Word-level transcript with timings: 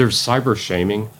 there's 0.00 0.16
cyber 0.16 0.56
shaming. 0.56 1.10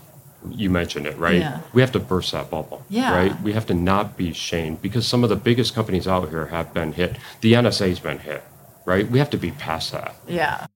You 0.49 0.71
mentioned 0.71 1.07
it, 1.07 1.15
right? 1.19 1.39
Yeah. 1.39 1.61
We 1.75 1.83
have 1.83 1.93
to 1.93 1.99
burst 1.99 2.33
that 2.33 2.49
bubble. 2.49 2.83
Yeah. 2.89 3.15
Right? 3.15 3.43
We 3.43 3.53
have 3.53 3.67
to 3.67 3.75
not 3.75 4.17
be 4.17 4.33
shamed 4.33 4.81
because 4.81 5.07
some 5.07 5.23
of 5.23 5.29
the 5.29 5.37
biggest 5.37 5.75
companies 5.75 6.09
out 6.09 6.31
here 6.31 6.47
have 6.47 6.73
been 6.73 6.95
hit. 6.95 7.19
The 7.43 7.53
NSA's 7.53 8.01
been 8.01 8.21
hit, 8.21 8.43
right? 8.87 9.07
We 9.07 9.19
have 9.19 9.29
to 9.31 9.37
be 9.37 9.51
past 9.51 9.93
that. 9.93 10.15
Yeah. 10.27 10.67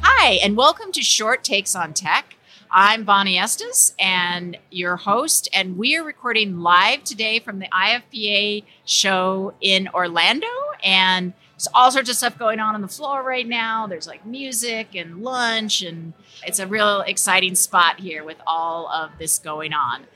Hi, 0.00 0.34
and 0.44 0.56
welcome 0.56 0.92
to 0.92 1.02
Short 1.02 1.42
Takes 1.42 1.74
on 1.74 1.92
Tech. 1.92 2.36
I'm 2.76 3.04
Vonnie 3.04 3.38
Estes 3.38 3.94
and 4.00 4.58
your 4.72 4.96
host, 4.96 5.48
and 5.52 5.78
we 5.78 5.96
are 5.96 6.02
recording 6.02 6.58
live 6.58 7.04
today 7.04 7.38
from 7.38 7.60
the 7.60 7.68
IFPA 7.68 8.64
show 8.84 9.54
in 9.60 9.86
Orlando. 9.94 10.48
And 10.82 11.34
there's 11.52 11.68
all 11.72 11.92
sorts 11.92 12.10
of 12.10 12.16
stuff 12.16 12.36
going 12.36 12.58
on 12.58 12.74
on 12.74 12.80
the 12.80 12.88
floor 12.88 13.22
right 13.22 13.46
now. 13.46 13.86
There's 13.86 14.08
like 14.08 14.26
music 14.26 14.96
and 14.96 15.22
lunch, 15.22 15.82
and 15.82 16.14
it's 16.44 16.58
a 16.58 16.66
real 16.66 17.02
exciting 17.02 17.54
spot 17.54 18.00
here 18.00 18.24
with 18.24 18.38
all 18.44 18.88
of 18.88 19.12
this 19.20 19.38
going 19.38 19.72
on. 19.72 20.08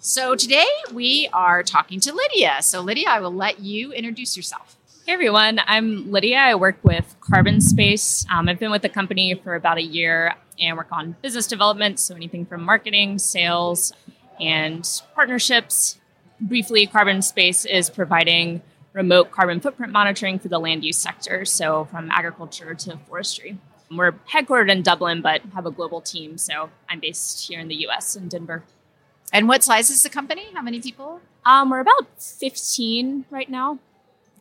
So 0.00 0.34
today 0.34 0.64
we 0.94 1.28
are 1.34 1.62
talking 1.62 2.00
to 2.00 2.14
Lydia. 2.14 2.62
So, 2.62 2.80
Lydia, 2.80 3.10
I 3.10 3.20
will 3.20 3.34
let 3.34 3.60
you 3.60 3.92
introduce 3.92 4.38
yourself. 4.38 4.78
Hey 5.04 5.12
everyone, 5.12 5.60
I'm 5.66 6.10
Lydia. 6.10 6.38
I 6.38 6.54
work 6.54 6.78
with 6.82 7.14
Carbon 7.20 7.60
Space. 7.60 8.24
Um, 8.32 8.48
I've 8.48 8.58
been 8.58 8.70
with 8.70 8.80
the 8.80 8.88
company 8.88 9.34
for 9.34 9.54
about 9.54 9.76
a 9.76 9.82
year 9.82 10.34
and 10.60 10.76
work 10.76 10.88
on 10.90 11.16
business 11.22 11.46
development, 11.46 11.98
so 11.98 12.14
anything 12.14 12.46
from 12.46 12.62
marketing, 12.62 13.18
sales, 13.18 13.92
and 14.40 14.88
partnerships. 15.14 15.98
Briefly, 16.40 16.86
Carbon 16.86 17.22
Space 17.22 17.64
is 17.64 17.88
providing 17.90 18.62
remote 18.92 19.30
carbon 19.30 19.60
footprint 19.60 19.92
monitoring 19.92 20.38
for 20.38 20.48
the 20.48 20.58
land 20.58 20.84
use 20.84 20.96
sector, 20.98 21.44
so 21.44 21.84
from 21.86 22.10
agriculture 22.10 22.74
to 22.74 22.98
forestry. 23.08 23.58
We're 23.90 24.12
headquartered 24.32 24.70
in 24.70 24.82
Dublin, 24.82 25.22
but 25.22 25.42
have 25.54 25.66
a 25.66 25.70
global 25.70 26.00
team, 26.00 26.38
so 26.38 26.70
I'm 26.88 27.00
based 27.00 27.46
here 27.48 27.60
in 27.60 27.68
the 27.68 27.76
US 27.86 28.16
in 28.16 28.28
Denver. 28.28 28.64
And 29.32 29.48
what 29.48 29.62
size 29.62 29.90
is 29.90 30.02
the 30.02 30.08
company? 30.08 30.46
How 30.54 30.62
many 30.62 30.80
people? 30.80 31.20
Um, 31.44 31.70
we're 31.70 31.80
about 31.80 32.06
15 32.20 33.26
right 33.30 33.48
now. 33.48 33.78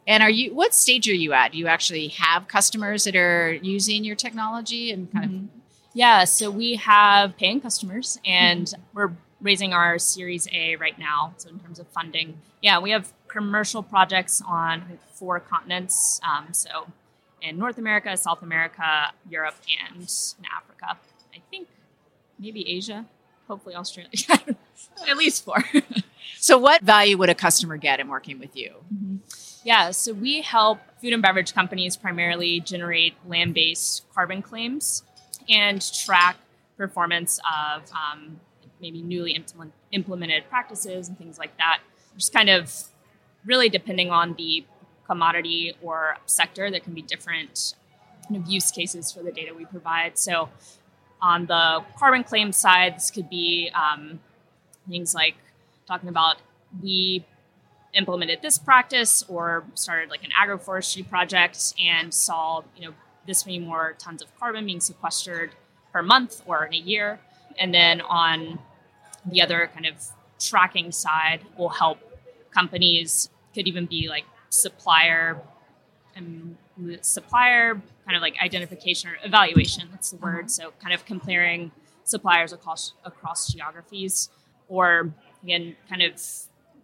And 0.08 0.22
are 0.22 0.30
you 0.30 0.54
what 0.54 0.76
stage 0.76 1.10
are 1.10 1.14
you 1.14 1.34
at? 1.34 1.52
Do 1.52 1.58
you 1.58 1.68
actually 1.68 2.10
have 2.10 2.48
customers 2.48 3.06
that 3.06 3.16
are 3.16 3.54
using 3.54 4.04
your 4.04 4.16
technology 4.16 4.92
and 4.92 5.12
kind 5.12 5.32
Mhm. 5.32 5.48
Yeah, 5.96 6.26
so 6.26 6.52
we 6.52 6.76
have 6.76 7.38
paying 7.38 7.62
customers 7.62 8.20
and 8.26 8.72
we're 8.94 9.14
raising 9.40 9.72
our 9.72 9.98
Series 9.98 10.46
A 10.52 10.76
right 10.76 11.00
now. 11.00 11.34
So, 11.38 11.48
in 11.50 11.60
terms 11.60 11.80
of 11.80 11.88
funding, 11.88 12.42
yeah, 12.62 12.80
we 12.80 12.92
have 12.92 13.14
commercial 13.30 13.82
projects 13.82 14.42
on 14.46 15.00
four 15.14 15.40
continents. 15.40 16.20
Um, 16.22 16.50
so, 16.52 16.88
in 17.42 17.58
North 17.58 17.78
America, 17.78 18.18
South 18.18 18.42
America, 18.44 19.14
Europe, 19.30 19.56
and 19.90 20.02
in 20.02 20.46
Africa. 20.54 21.00
I 21.34 21.40
think 21.50 21.70
maybe 22.38 22.70
Asia, 22.70 23.06
hopefully 23.48 23.76
Australia. 23.76 24.12
At 25.08 25.16
least 25.16 25.46
four. 25.46 25.64
So 26.38 26.58
what 26.58 26.82
value 26.82 27.18
would 27.18 27.30
a 27.30 27.36
customer 27.36 27.78
get 27.78 28.00
in 28.00 28.10
working 28.10 28.38
with 28.40 28.56
you? 28.56 28.74
Yeah, 29.64 29.92
so 29.92 30.14
we 30.14 30.42
help 30.42 30.80
food 31.02 31.14
and 31.14 31.22
beverage 31.22 31.54
companies 31.54 31.96
primarily 31.98 32.60
generate 32.60 33.16
land 33.26 33.54
based 33.54 34.04
carbon 34.14 34.42
claims 34.42 35.04
and 35.50 35.82
track 35.94 36.38
performance 36.78 37.40
of 37.40 37.84
um, 37.92 38.40
maybe 38.82 39.02
newly 39.02 39.32
implement- 39.32 39.74
implemented 39.92 40.44
practices 40.50 41.08
and 41.08 41.18
things 41.18 41.38
like 41.38 41.56
that. 41.58 41.80
Just 42.18 42.34
kind 42.34 42.50
of 42.50 42.72
really 43.46 43.70
depending 43.70 44.12
on 44.12 44.34
the 44.36 44.66
commodity 45.08 45.76
or 45.82 46.18
sector, 46.26 46.70
there 46.72 46.80
can 46.80 46.94
be 46.94 47.02
different 47.02 47.76
kind 48.28 48.42
of 48.42 48.50
use 48.50 48.72
cases 48.72 49.12
for 49.12 49.22
the 49.22 49.32
data 49.32 49.54
we 49.54 49.66
provide. 49.66 50.18
So, 50.18 50.50
on 51.22 51.46
the 51.46 51.84
carbon 51.98 52.24
claim 52.24 52.52
side, 52.52 52.96
this 52.96 53.10
could 53.10 53.30
be 53.30 53.72
um, 53.74 54.20
things 54.88 55.16
like 55.16 55.36
talking 55.88 56.10
about 56.10 56.38
we 56.82 57.26
implemented 57.94 58.42
this 58.42 58.58
practice 58.58 59.24
or 59.28 59.64
started 59.74 60.10
like 60.10 60.24
an 60.24 60.32
agroforestry 60.32 61.08
project 61.08 61.74
and 61.82 62.14
saw 62.14 62.62
you 62.76 62.86
know 62.88 62.94
this 63.26 63.46
many 63.46 63.60
more 63.60 63.96
tons 63.98 64.22
of 64.22 64.36
carbon 64.40 64.66
being 64.66 64.80
sequestered 64.80 65.52
per 65.92 66.02
month 66.02 66.42
or 66.46 66.66
in 66.66 66.74
a 66.74 66.78
year. 66.78 67.20
And 67.58 67.74
then 67.74 68.02
on 68.02 68.60
the 69.26 69.42
other 69.42 69.70
kind 69.74 69.86
of 69.86 69.96
tracking 70.40 70.92
side 70.92 71.42
will 71.58 71.70
help 71.70 71.98
companies 72.52 73.30
could 73.54 73.68
even 73.68 73.86
be 73.86 74.08
like 74.08 74.26
supplier 74.50 75.42
and 76.16 76.58
supplier 77.02 77.82
kind 78.06 78.16
of 78.16 78.22
like 78.22 78.36
identification 78.42 79.10
or 79.10 79.18
evaluation 79.24 79.88
that's 79.92 80.12
the 80.12 80.18
word. 80.18 80.52
So 80.52 80.74
kind 80.82 80.94
of 80.94 81.06
comparing 81.06 81.72
suppliers 82.04 82.54
across 82.54 82.94
across 83.04 83.52
geographies 83.52 84.30
or 84.68 85.14
again 85.44 85.76
kind 85.90 86.02
of 86.02 86.22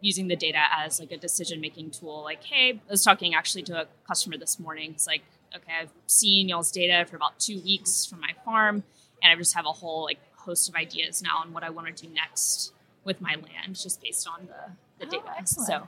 using 0.01 0.27
the 0.27 0.35
data 0.35 0.59
as 0.75 0.99
like 0.99 1.11
a 1.11 1.17
decision 1.17 1.61
making 1.61 1.91
tool 1.91 2.23
like 2.23 2.43
hey 2.43 2.71
i 2.71 2.91
was 2.91 3.03
talking 3.03 3.35
actually 3.35 3.61
to 3.61 3.79
a 3.81 3.85
customer 4.07 4.37
this 4.37 4.59
morning. 4.59 4.91
It's 4.91 5.05
like 5.05 5.21
okay 5.55 5.73
i've 5.81 5.91
seen 6.07 6.49
y'all's 6.49 6.71
data 6.71 7.05
for 7.09 7.15
about 7.15 7.37
two 7.39 7.59
weeks 7.61 8.05
from 8.05 8.19
my 8.19 8.31
farm 8.45 8.83
and 9.21 9.31
i 9.31 9.35
just 9.35 9.53
have 9.55 9.65
a 9.65 9.71
whole 9.71 10.03
like 10.03 10.19
host 10.37 10.67
of 10.69 10.75
ideas 10.75 11.21
now 11.21 11.37
on 11.39 11.53
what 11.53 11.63
i 11.63 11.69
want 11.69 11.93
to 11.95 12.07
do 12.07 12.13
next 12.13 12.71
with 13.03 13.19
my 13.21 13.35
land 13.35 13.75
just 13.75 14.01
based 14.01 14.27
on 14.27 14.47
the, 14.47 15.05
the 15.05 15.07
Oh, 15.07 15.19
data 15.19 15.33
excellent. 15.37 15.67
so 15.67 15.87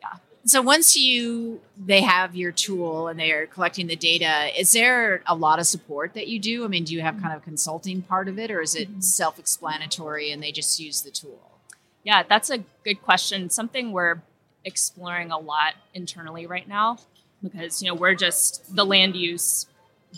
yeah. 0.00 0.18
So 0.44 0.62
once 0.62 0.96
you 0.96 1.60
they 1.76 2.02
have 2.02 2.36
your 2.36 2.52
tool 2.52 3.08
and 3.08 3.18
they 3.18 3.32
are 3.32 3.46
collecting 3.46 3.88
the 3.88 3.96
data, 3.96 4.48
is 4.58 4.70
there 4.72 5.22
a 5.26 5.34
lot 5.34 5.58
of 5.58 5.66
support 5.66 6.14
that 6.14 6.28
you 6.28 6.38
do? 6.38 6.64
I 6.64 6.68
mean, 6.68 6.84
do 6.84 6.94
you 6.94 7.00
have 7.00 7.20
kind 7.20 7.34
of 7.34 7.42
consulting 7.42 8.00
part 8.02 8.28
of 8.28 8.38
it 8.38 8.50
or 8.50 8.60
is 8.60 8.76
it 8.76 8.88
Mhm. 8.98 9.02
self-explanatory 9.02 10.30
and 10.30 10.40
they 10.42 10.52
just 10.52 10.78
use 10.78 11.02
the 11.02 11.10
tool? 11.10 11.58
Yeah, 12.04 12.22
that's 12.22 12.48
a 12.50 12.58
good 12.84 13.02
question. 13.02 13.50
Something 13.50 13.90
we're 13.92 14.20
exploring 14.64 15.30
a 15.32 15.38
lot 15.38 15.74
internally 15.94 16.46
right 16.46 16.68
now 16.68 16.98
because 17.42 17.82
you 17.82 17.88
know 17.88 17.94
we're 17.94 18.14
just 18.14 18.74
the 18.74 18.84
land 18.84 19.16
use 19.16 19.66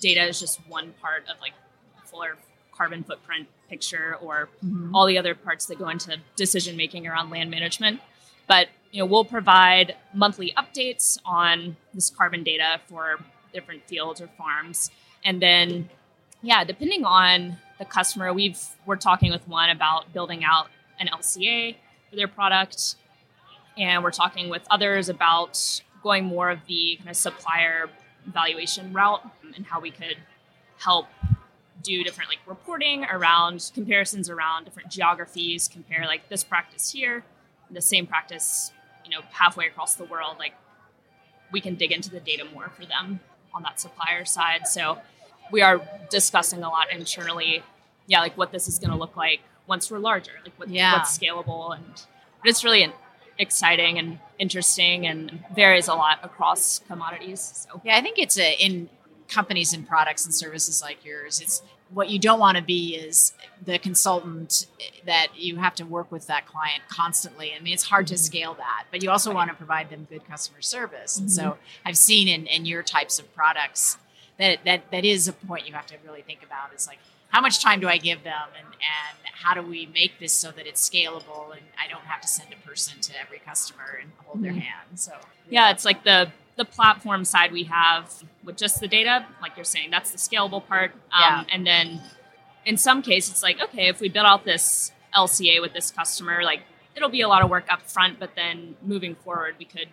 data 0.01 0.27
is 0.27 0.39
just 0.39 0.61
one 0.69 0.95
part 1.01 1.25
of 1.29 1.41
like 1.41 1.53
fuller 2.05 2.37
carbon 2.73 3.03
footprint 3.03 3.49
picture 3.69 4.17
or 4.21 4.49
mm-hmm. 4.65 4.95
all 4.95 5.07
the 5.07 5.19
other 5.19 5.35
parts 5.35 5.67
that 5.67 5.79
go 5.79 5.89
into 5.89 6.17
decision 6.37 6.77
making 6.77 7.07
around 7.07 7.31
land 7.31 7.51
management. 7.51 8.01
But 8.47 8.69
you 8.93 9.01
know 9.01 9.07
we'll 9.07 9.25
provide 9.25 9.97
monthly 10.15 10.53
updates 10.57 11.19
on 11.25 11.77
this 11.93 12.11
carbon 12.11 12.43
data 12.43 12.81
for 12.89 13.19
different 13.53 13.87
fields 13.87 14.21
or 14.21 14.29
farms, 14.39 14.91
and 15.25 15.43
then 15.43 15.89
yeah, 16.43 16.65
depending 16.65 17.05
on 17.05 17.57
the 17.79 17.85
customer, 17.85 18.33
we've 18.33 18.61
we're 18.87 18.97
talking 18.97 19.31
with 19.31 19.47
one 19.49 19.71
about 19.71 20.13
building 20.13 20.45
out 20.45 20.69
an 21.01 21.09
LCA 21.09 21.77
for 22.11 22.17
their 22.17 22.29
product, 22.29 22.97
and 23.77 24.03
we're 24.03 24.11
talking 24.11 24.49
with 24.49 24.63
others 24.71 25.09
about 25.09 25.83
going 26.03 26.25
more 26.25 26.51
of 26.51 26.59
the 26.69 26.97
kind 26.99 27.11
of 27.11 27.17
supplier 27.17 27.89
valuation 28.27 28.93
route 28.93 29.23
and 29.57 29.67
how 29.67 29.81
we 29.81 29.91
could 29.91 30.17
help 30.79 31.07
do 31.83 32.03
different 32.05 32.29
like 32.29 32.39
reporting 32.47 33.05
around 33.05 33.71
comparisons 33.75 34.29
around 34.29 34.65
different 34.65 34.91
geographies 34.91 35.69
compare 35.69 36.05
like 36.07 36.29
this 36.29 36.43
practice 36.45 36.91
here 36.93 37.25
the 37.71 37.81
same 37.81 38.07
practice 38.07 38.73
you 39.05 39.11
know 39.11 39.21
halfway 39.31 39.67
across 39.67 39.95
the 39.95 40.05
world 40.05 40.37
like 40.39 40.53
we 41.53 41.61
can 41.61 41.75
dig 41.77 41.93
into 41.93 42.11
the 42.11 42.21
data 42.21 42.45
more 42.53 42.69
for 42.71 42.85
them 42.85 43.21
on 43.55 43.63
that 43.63 43.79
supplier 43.81 44.25
side 44.25 44.67
so 44.67 44.99
we 45.53 45.63
are 45.63 45.81
discussing 46.11 46.63
a 46.63 46.69
lot 46.69 46.91
internally 46.93 47.63
yeah 48.07 48.21
like 48.21 48.37
what 48.37 48.51
this 48.53 48.67
is 48.69 48.79
going 48.79 48.91
to 48.91 48.97
look 48.97 49.17
like 49.17 49.41
once 49.67 49.91
we're 49.91 49.99
larger 49.99 50.33
like 50.45 50.53
what, 50.59 50.69
Yeah. 50.69 50.95
what's 50.95 51.17
scalable 51.17 51.75
and 51.75 51.85
but 52.43 52.51
it's 52.51 52.63
really 52.65 52.83
an, 52.83 52.93
exciting 53.39 53.99
and 53.99 54.19
interesting 54.39 55.07
and 55.07 55.45
varies 55.55 55.89
a 55.89 55.95
lot 55.95 56.19
across 56.23 56.81
commodities 56.81 57.67
so 57.71 57.81
Yeah, 57.85 57.97
I 57.97 58.01
think 58.03 58.19
it's 58.19 58.39
a, 58.39 58.55
in 58.63 58.89
companies 59.29 59.73
and 59.73 59.87
products 59.87 60.25
and 60.25 60.35
services 60.35 60.81
like 60.83 61.05
yours. 61.05 61.41
It's 61.41 61.63
what 61.91 62.09
you 62.11 62.19
don't 62.19 62.39
want 62.39 62.57
to 62.57 62.63
be 62.63 62.95
is 62.97 63.33
the 63.65 63.79
consultant 63.79 64.67
that 65.07 65.29
you 65.37 65.57
have 65.57 65.75
to 65.77 65.85
work 65.85 66.11
with 66.11 66.27
that 66.27 66.47
client 66.47 66.83
constantly. 66.89 67.53
I 67.55 67.61
mean, 67.61 67.73
it's 67.73 67.85
hard 67.85 68.07
to 68.09 68.15
Mhm. 68.15 68.19
scale 68.19 68.55
that, 68.55 68.85
but 68.91 69.03
you 69.03 69.11
also 69.11 69.31
Right. 69.31 69.37
want 69.37 69.51
to 69.51 69.57
provide 69.57 69.91
them 69.91 70.07
good 70.11 70.27
customer 70.27 70.63
service. 70.63 71.19
And 71.19 71.31
so 71.31 71.59
I've 71.85 71.97
seen 71.99 72.27
in, 72.29 72.47
in 72.47 72.67
your 72.67 72.83
types 72.83 73.19
of 73.19 73.33
products 73.35 73.99
that, 74.39 74.65
that 74.65 74.91
that 74.91 75.05
is 75.05 75.29
a 75.29 75.33
point 75.33 75.67
you 75.67 75.75
have 75.75 75.87
to 75.87 75.97
really 76.07 76.23
think 76.23 76.43
about 76.43 76.73
is 76.75 76.87
like 76.87 76.99
how 77.29 77.41
much 77.41 77.63
time 77.63 77.81
do 77.81 77.89
I 77.89 77.99
give 77.99 78.23
them 78.25 78.49
and, 78.57 78.67
and 78.67 79.35
how 79.35 79.55
do 79.55 79.63
we 79.63 79.87
make 79.87 80.19
this 80.19 80.33
so 80.33 80.51
that 80.53 80.67
it's 80.67 80.89
scalable 80.89 81.53
and 81.53 81.61
I 81.79 81.89
don't 81.89 82.05
have 82.05 82.21
to 82.23 82.29
send 82.29 82.53
a 82.53 82.67
person 82.69 83.01
to 83.01 83.13
every 83.21 83.39
customer 83.39 83.99
and 84.01 84.11
hold 84.25 84.43
their 84.43 84.53
Mhm. 84.53 84.63
hand. 84.63 84.99
So 84.99 85.13
yeah 85.49 85.71
it's 85.71 85.85
like 85.85 86.05
the 86.05 86.31
the 86.57 86.65
platform 86.65 87.25
side 87.25 87.53
we 87.53 87.63
have 87.65 88.13
with 88.45 88.57
just 88.57 88.81
the 88.81 88.89
data 88.89 89.25
like 89.41 89.53
you're 89.57 89.65
saying 89.65 89.91
that's 89.91 90.11
the 90.11 90.19
scalable 90.19 90.67
part 90.67 90.91
um, 91.13 91.21
Yeah. 91.21 91.45
and 91.53 91.67
then 91.67 92.03
in 92.67 92.77
some 92.77 93.01
cases 93.01 93.31
it's 93.31 93.43
like 93.45 93.61
okay 93.63 93.87
if 93.89 94.01
we 94.01 94.09
build 94.09 94.27
out 94.27 94.45
this 94.45 94.91
lca 95.15 95.61
with 95.61 95.73
this 95.73 95.91
customer 95.93 96.43
like 96.43 96.63
it'll 96.97 97.09
be 97.09 97.21
a 97.21 97.29
lot 97.29 97.43
of 97.45 97.49
work 97.49 97.65
up 97.73 97.83
front 97.89 98.19
but 98.19 98.35
then 98.35 98.75
moving 98.83 99.15
forward 99.15 99.55
we 99.59 99.65
could 99.65 99.89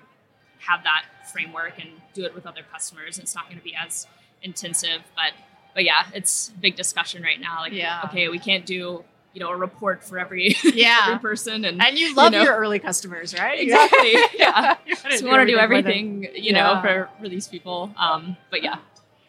have 0.60 0.84
that 0.84 1.06
framework 1.32 1.74
and 1.80 1.90
do 2.16 2.26
it 2.26 2.34
with 2.34 2.48
other 2.48 2.64
customers. 2.74 3.20
It's 3.20 3.36
not 3.36 3.46
going 3.46 3.58
to 3.60 3.64
be 3.64 3.76
as 3.76 4.08
intensive, 4.42 5.02
but 5.16 5.34
but 5.76 5.84
yeah, 5.84 6.06
it's 6.14 6.50
a 6.50 6.60
big 6.60 6.76
discussion 6.76 7.22
right 7.22 7.40
now. 7.40 7.60
Like, 7.60 7.74
Yeah. 7.74 8.02
okay, 8.06 8.30
we 8.30 8.40
can't 8.40 8.66
do 8.66 9.04
you 9.34 9.42
know 9.42 9.50
a 9.50 9.56
report 9.58 10.02
for 10.04 10.18
every 10.18 10.56
Yeah. 10.64 10.98
every 11.08 11.20
person, 11.20 11.66
and 11.66 11.82
And 11.84 11.98
you 12.00 12.16
love 12.16 12.32
know. 12.32 12.42
your 12.42 12.56
early 12.56 12.80
customers, 12.80 13.34
right? 13.38 13.60
exactly, 13.60 14.16
yeah. 14.40 14.76
So 15.18 15.26
we 15.26 15.30
want 15.30 15.42
to 15.48 15.54
do 15.54 15.60
everything, 15.60 16.30
you 16.34 16.54
know, 16.54 16.72
Yeah. 16.74 16.82
for 16.82 17.10
for 17.20 17.28
these 17.30 17.48
people. 17.48 17.92
Um, 17.98 18.38
but 18.50 18.64
yeah, 18.64 18.78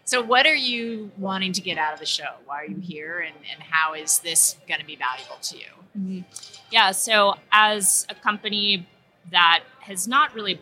So, 0.05 0.23
what 0.23 0.47
are 0.47 0.55
you 0.55 1.11
wanting 1.19 1.53
to 1.55 1.61
get 1.61 1.77
out 1.79 1.93
of 1.93 1.99
the 1.99 2.07
show? 2.07 2.31
Why 2.45 2.63
are 2.63 2.67
you 2.67 2.79
here, 2.79 3.19
and, 3.19 3.35
and 3.53 3.61
how 3.61 3.95
is 3.95 4.21
this 4.21 4.57
going 4.69 4.79
to 4.79 4.87
be 4.87 4.95
valuable 4.95 5.39
to 5.43 5.57
you? 5.59 6.25
Yeah, 6.71 6.93
so 6.93 7.35
as 7.51 8.07
a 8.09 8.15
company 8.15 8.87
that 9.33 9.65
has 9.81 10.07
not 10.07 10.33
really 10.35 10.61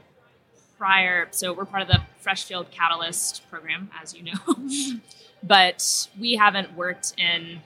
prior, 0.78 1.28
so 1.32 1.52
we're 1.52 1.66
part 1.66 1.82
of 1.82 1.88
the 1.88 2.00
Fresh 2.25 2.44
Field 2.44 2.71
Catalyst 2.71 3.43
program, 3.50 3.91
as 4.03 4.15
you 4.15 4.23
know, 4.23 4.99
but 5.43 6.09
we 6.19 6.37
haven't 6.37 6.75
worked 6.75 7.12
in 7.19 7.61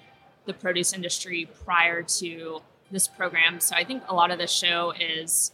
the 0.46 0.52
produce 0.52 0.92
industry 0.92 1.48
prior 1.64 2.02
to 2.02 2.60
this 2.90 3.06
program. 3.06 3.60
So 3.60 3.76
I 3.76 3.84
think 3.84 4.02
a 4.08 4.14
lot 4.14 4.32
of 4.32 4.38
the 4.38 4.48
show 4.48 4.92
is, 4.98 5.52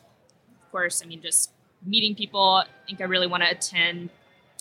of 0.59 0.73
course, 0.73 1.03
I 1.05 1.06
mean, 1.06 1.21
just 1.21 1.51
meeting 1.85 2.15
people. 2.15 2.65
I 2.65 2.87
think 2.87 3.03
I 3.03 3.05
really 3.05 3.27
want 3.27 3.43
to 3.43 3.51
attend 3.51 4.09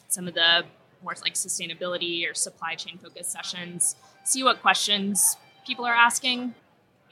some 0.10 0.28
of 0.28 0.34
the 0.34 0.64
more 1.02 1.14
like 1.22 1.36
sustainability 1.36 2.30
or 2.30 2.34
supply 2.34 2.76
chain 2.76 2.98
focused 2.98 3.32
sessions, 3.32 3.96
see 4.26 4.44
what 4.44 4.62
questions 4.62 5.38
people 5.66 5.86
are 5.86 5.96
asking. 5.96 6.54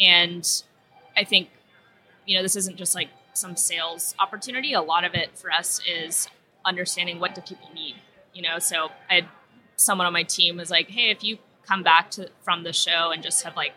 And 0.02 0.46
I 1.16 1.24
think, 1.24 1.48
you 2.26 2.36
know, 2.36 2.44
this 2.44 2.58
isn't 2.58 2.76
just 2.76 2.94
like 2.94 3.08
some 3.32 3.56
sales 3.56 4.16
opportunity. 4.20 4.74
A 4.74 4.82
lot 4.82 5.06
of 5.06 5.14
it 5.14 5.38
for 5.38 5.50
us 5.50 5.80
is 5.88 6.28
understanding 6.66 7.20
what 7.20 7.36
do 7.36 7.42
people 7.42 7.70
need. 7.74 7.96
You 8.34 8.42
know, 8.44 8.60
so 8.60 8.90
I 9.10 9.16
had 9.16 9.26
someone 9.76 10.08
on 10.08 10.14
my 10.14 10.24
team 10.24 10.58
was 10.58 10.70
like, 10.70 10.90
hey, 10.90 11.10
if 11.10 11.24
you 11.24 11.38
come 11.66 11.84
back 11.84 12.12
to 12.12 12.30
from 12.44 12.64
the 12.64 12.74
show 12.74 13.12
and 13.12 13.22
just 13.24 13.44
have 13.44 13.56
like 13.56 13.74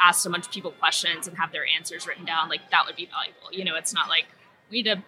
asked 0.00 0.26
a 0.26 0.30
bunch 0.30 0.46
of 0.46 0.52
people 0.52 0.72
questions 0.72 1.26
and 1.26 1.36
have 1.38 1.52
their 1.52 1.64
answers 1.66 2.06
written 2.06 2.24
down, 2.24 2.48
like 2.48 2.70
that 2.70 2.84
would 2.86 2.96
be 2.96 3.06
valuable. 3.06 3.52
You 3.52 3.64
know, 3.64 3.76
it's 3.76 3.94
not 3.94 4.08
like 4.08 4.26
we 4.70 4.82
need 4.82 4.90
to 4.94 5.02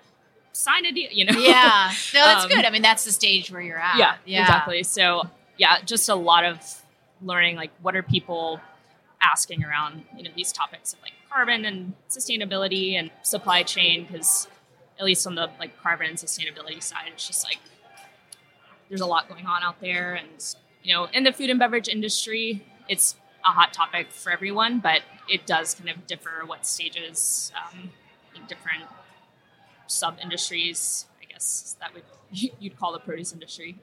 sign 0.52 0.86
a 0.86 0.92
deal, 0.92 1.10
you 1.10 1.24
know? 1.26 1.38
Yeah, 1.38 1.90
no, 2.14 2.20
that's 2.20 2.44
Um, 2.46 2.50
good. 2.50 2.64
I 2.64 2.70
mean, 2.70 2.82
that's 2.82 3.04
the 3.04 3.12
stage 3.12 3.50
where 3.50 3.60
you're 3.60 3.78
at. 3.78 3.98
yeah, 3.98 4.42
exactly. 4.42 4.82
So 4.82 5.28
yeah, 5.58 5.80
just 5.84 6.08
a 6.08 6.14
lot 6.14 6.44
of 6.44 6.58
learning 7.22 7.56
like 7.56 7.70
what 7.82 7.96
are 7.96 8.02
people 8.02 8.60
asking 9.22 9.64
around 9.64 10.04
you 10.14 10.22
know 10.22 10.30
these 10.36 10.52
topics 10.52 10.92
of 10.92 11.00
like 11.00 11.12
carbon 11.30 11.64
and 11.64 11.94
sustainability 12.10 12.92
and 12.92 13.10
supply 13.22 13.62
chain 13.62 14.06
because 14.10 14.46
at 14.98 15.04
least 15.04 15.26
on 15.26 15.34
the 15.34 15.48
like 15.58 15.80
carbon 15.82 16.06
and 16.08 16.16
sustainability 16.18 16.82
side 16.82 17.08
it's 17.12 17.26
just 17.26 17.44
like 17.44 17.58
there's 18.88 19.00
a 19.00 19.06
lot 19.06 19.28
going 19.28 19.46
on 19.46 19.62
out 19.62 19.80
there 19.80 20.14
and 20.14 20.54
you 20.82 20.94
know 20.94 21.06
in 21.12 21.24
the 21.24 21.32
food 21.32 21.50
and 21.50 21.58
beverage 21.58 21.88
industry 21.88 22.64
it's 22.88 23.16
a 23.44 23.50
hot 23.50 23.72
topic 23.72 24.10
for 24.10 24.30
everyone 24.30 24.78
but 24.80 25.02
it 25.28 25.46
does 25.46 25.74
kind 25.74 25.90
of 25.90 26.06
differ 26.06 26.42
what 26.46 26.66
stages 26.66 27.52
um, 27.56 27.90
different 28.48 28.84
sub 29.86 30.16
industries 30.22 31.06
i 31.20 31.24
guess 31.32 31.76
that 31.80 31.92
would 31.94 32.02
you'd 32.60 32.78
call 32.78 32.92
the 32.92 32.98
produce 32.98 33.32
industry 33.32 33.76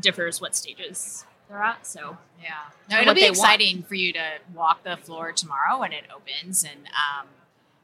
differs 0.00 0.40
what 0.40 0.54
stages 0.54 1.24
they're 1.48 1.62
at 1.62 1.86
so 1.86 2.16
Yeah. 2.42 2.50
No, 2.90 3.00
it'll 3.00 3.14
be 3.14 3.20
they 3.22 3.30
want. 3.30 3.38
exciting 3.38 3.82
for 3.82 3.94
you 3.94 4.12
to 4.12 4.24
walk 4.54 4.84
the 4.84 4.96
floor 4.96 5.32
tomorrow 5.32 5.80
when 5.80 5.92
it 5.92 6.04
opens, 6.14 6.62
and 6.62 6.86
um, 6.86 7.26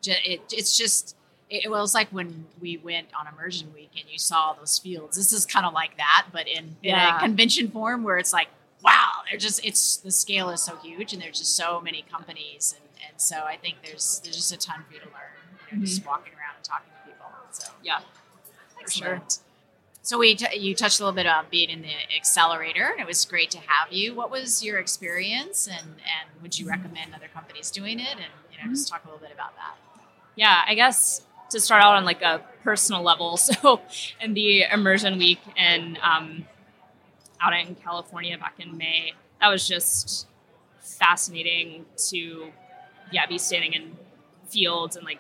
it, 0.07 0.43
it's 0.53 0.77
just. 0.77 1.17
It, 1.55 1.71
well, 1.71 1.85
it's 1.85 1.95
like 1.95 2.09
when 2.09 2.47
we 2.61 2.77
went 2.79 3.09
on 3.19 3.33
immersion 3.33 3.73
week 3.73 3.91
and 3.99 4.05
you 4.11 4.19
saw 4.19 4.53
those 4.55 4.79
fields. 4.79 5.17
This 5.17 5.33
is 5.33 5.47
kind 5.47 5.65
of 5.65 5.73
like 5.73 5.97
that, 5.97 6.27
but 6.33 6.49
in, 6.49 6.77
in 6.83 6.95
a 6.95 7.19
convention 7.21 7.71
form 7.71 8.03
where 8.03 8.19
it's 8.19 8.33
like, 8.33 8.49
wow, 8.83 9.23
they're 9.29 9.39
just 9.39 9.65
it's 9.65 9.99
the 9.99 10.11
scale 10.11 10.51
is 10.51 10.63
so 10.63 10.77
huge 10.77 11.13
and 11.13 11.23
there's 11.23 11.39
just 11.39 11.57
so 11.57 11.81
many 11.81 12.05
companies 12.11 12.75
and, 12.79 13.09
and 13.09 13.21
so 13.21 13.37
I 13.37 13.57
think 13.57 13.77
there's 13.85 14.21
there's 14.25 14.37
just 14.37 14.53
a 14.53 14.57
ton 14.57 14.85
for 14.87 14.95
you 14.95 15.01
to 15.01 15.07
learn. 15.07 15.71
You 15.71 15.79
know, 15.79 15.85
just 15.85 16.01
mm-hmm. 16.01 16.11
walking 16.11 16.33
around 16.35 16.57
and 16.57 16.65
talking 16.65 16.91
to 16.93 17.11
people. 17.11 17.27
So 17.53 17.73
yeah 17.83 18.01
for 18.83 18.91
sure 18.91 19.23
So 20.03 20.19
we 20.19 20.35
t- 20.35 20.59
you 20.59 20.75
touched 20.75 21.01
a 21.01 21.03
little 21.03 21.15
bit 21.15 21.27
on 21.27 21.47
being 21.51 21.71
in 21.71 21.81
the 21.81 21.95
accelerator, 22.15 22.91
and 22.93 23.01
it 23.01 23.07
was 23.07 23.25
great 23.25 23.51
to 23.53 23.59
have 23.59 23.91
you. 23.91 24.15
What 24.15 24.31
was 24.31 24.63
your 24.63 24.79
experience, 24.79 25.67
and 25.67 25.87
and 25.87 26.43
would 26.43 26.59
you 26.59 26.69
recommend 26.69 27.15
other 27.15 27.29
companies 27.33 27.71
doing 27.71 28.01
it? 28.01 28.13
And 28.13 28.33
you 28.53 28.59
know, 28.59 28.71
just 28.71 28.87
mm-hmm. 28.87 28.97
talk 28.97 29.05
a 29.05 29.09
little 29.09 29.21
bit 29.27 29.33
about 29.35 29.55
that. 29.57 29.77
yeah 30.37 30.63
i 30.67 30.75
guess 30.75 31.23
to 31.51 31.61
start 31.61 31.83
out 31.83 31.97
on 31.97 32.05
like 32.05 32.23
a 32.23 32.41
personal 32.63 33.03
level. 33.03 33.37
So 33.63 33.81
in 34.21 34.35
the 34.35 34.63
immersion 34.63 35.19
week 35.19 35.41
and 35.57 35.99
um, 35.99 36.47
out 37.41 37.53
in 37.53 37.75
california 37.75 38.39
back 38.39 38.55
in 38.59 38.77
may 38.77 39.13
that 39.41 39.49
was 39.49 39.69
just 39.69 40.27
fascinating 40.81 41.85
to 42.09 42.51
yeah 43.13 43.27
be 43.27 43.39
standing 43.39 43.73
in 43.73 43.97
fields 44.49 44.97
and 44.97 45.05
like 45.05 45.19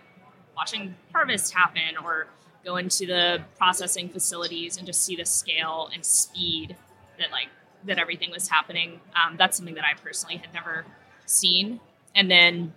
watching 0.56 0.94
harvest 1.12 1.52
happen 1.52 1.96
or 2.02 2.26
go 2.64 2.76
into 2.76 3.06
the 3.06 3.42
processing 3.58 4.08
facilities 4.08 4.78
and 4.78 4.86
just 4.86 5.04
see 5.04 5.16
the 5.16 5.24
scale 5.24 5.90
and 5.92 6.04
speed 6.04 6.76
that 7.18 7.30
like 7.30 7.48
that 7.86 7.98
everything 7.98 8.30
was 8.30 8.48
happening. 8.48 8.98
Um, 9.14 9.36
that's 9.36 9.58
something 9.58 9.74
that 9.74 9.84
i 9.84 9.92
personally 9.92 10.38
had 10.38 10.54
never 10.54 10.86
seen. 11.26 11.80
And 12.14 12.30
then 12.30 12.72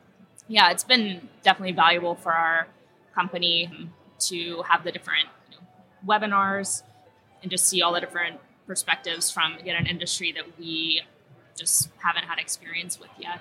yeah 0.50 0.72
it's 0.72 0.84
been 0.84 1.30
definitely 1.44 1.74
valuable 1.74 2.16
for 2.16 2.34
our 2.34 2.68
company 3.18 3.90
to 4.20 4.62
have 4.70 4.84
the 4.84 4.92
different 4.92 5.28
you 5.50 5.58
know, 5.58 5.64
webinars 6.06 6.84
and 7.42 7.50
just 7.50 7.66
see 7.68 7.82
all 7.82 7.94
the 7.94 8.00
different 8.00 8.40
perspectives 8.68 9.32
from 9.32 9.54
again 9.56 9.76
an 9.76 9.88
industry 9.88 10.32
that 10.32 10.46
we 10.60 11.02
just 11.58 11.90
haven't 11.98 12.26
had 12.26 12.38
experience 12.38 13.00
with 13.00 13.10
yet. 13.18 13.40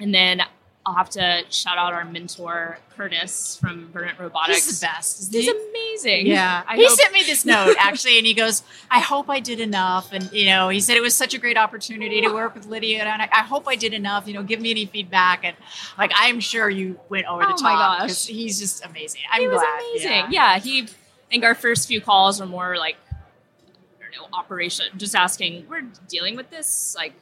And 0.00 0.12
then 0.12 0.42
I'll 0.84 0.94
have 0.94 1.10
to 1.10 1.44
shout 1.48 1.78
out 1.78 1.92
our 1.92 2.04
mentor 2.04 2.76
Curtis 2.96 3.56
from 3.60 3.88
Verdant 3.92 4.18
Robotics. 4.18 4.66
He's 4.66 4.80
the 4.80 4.86
best. 4.86 5.32
He's 5.32 5.44
he? 5.44 5.50
amazing. 5.50 6.26
Yeah, 6.26 6.64
I 6.66 6.74
he 6.74 6.84
hope- 6.86 6.98
sent 6.98 7.12
me 7.12 7.22
this 7.22 7.44
note 7.54 7.76
actually, 7.78 8.18
and 8.18 8.26
he 8.26 8.34
goes, 8.34 8.64
"I 8.90 8.98
hope 8.98 9.30
I 9.30 9.38
did 9.38 9.60
enough." 9.60 10.12
And 10.12 10.30
you 10.32 10.46
know, 10.46 10.70
he 10.70 10.80
said 10.80 10.96
it 10.96 11.00
was 11.00 11.14
such 11.14 11.34
a 11.34 11.38
great 11.38 11.56
opportunity 11.56 12.20
to 12.22 12.28
work 12.32 12.54
with 12.56 12.66
Lydia, 12.66 13.04
and 13.04 13.22
I, 13.22 13.28
I 13.32 13.42
hope 13.42 13.68
I 13.68 13.76
did 13.76 13.94
enough. 13.94 14.26
You 14.26 14.34
know, 14.34 14.42
give 14.42 14.60
me 14.60 14.72
any 14.72 14.86
feedback. 14.86 15.44
And 15.44 15.56
like, 15.98 16.10
I'm 16.16 16.40
sure 16.40 16.68
you 16.68 16.98
went 17.08 17.26
over 17.26 17.42
the 17.42 17.48
Oh 17.52 17.56
top. 17.56 17.62
my 17.62 17.74
gosh. 18.08 18.26
he's 18.26 18.58
just 18.58 18.84
amazing. 18.84 19.20
I'm 19.30 19.40
he 19.42 19.46
was 19.48 19.58
glad. 19.60 19.80
amazing. 19.92 20.32
Yeah. 20.32 20.58
he. 20.58 20.82
I 20.82 21.34
think 21.34 21.44
our 21.44 21.54
first 21.54 21.86
few 21.88 22.00
calls 22.00 22.40
were 22.40 22.46
more 22.46 22.76
like, 22.76 22.96
I 23.08 23.14
don't 24.12 24.30
know, 24.30 24.36
operation, 24.36 24.86
just 24.98 25.14
asking, 25.14 25.66
we're 25.70 25.82
dealing 26.08 26.36
with 26.36 26.50
this 26.50 26.94
like 26.94 27.14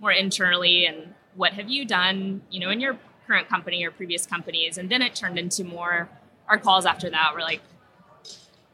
more 0.00 0.12
internally, 0.12 0.86
and 0.86 1.14
what 1.34 1.52
have 1.52 1.68
you 1.68 1.84
done, 1.84 2.40
you 2.50 2.60
know, 2.60 2.70
in 2.70 2.80
your 2.80 2.96
current 3.28 3.48
company 3.48 3.84
or 3.84 3.90
previous 3.92 4.26
companies, 4.26 4.78
and 4.78 4.90
then 4.90 5.02
it 5.02 5.14
turned 5.14 5.38
into 5.38 5.62
more. 5.62 6.08
Our 6.48 6.58
calls 6.58 6.86
after 6.86 7.10
that 7.10 7.34
were 7.34 7.40
like, 7.42 7.60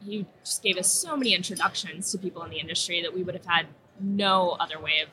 you 0.01 0.25
just 0.43 0.63
gave 0.63 0.77
us 0.77 0.89
so 0.91 1.17
many 1.17 1.33
introductions 1.33 2.11
to 2.11 2.17
people 2.17 2.41
in 2.43 2.49
the 2.51 2.59
industry 2.59 3.01
that 3.01 3.13
we 3.13 3.21
would 3.23 3.35
have 3.35 3.45
had 3.45 3.67
no 3.99 4.51
other 4.59 4.79
way 4.79 5.01
of 5.03 5.09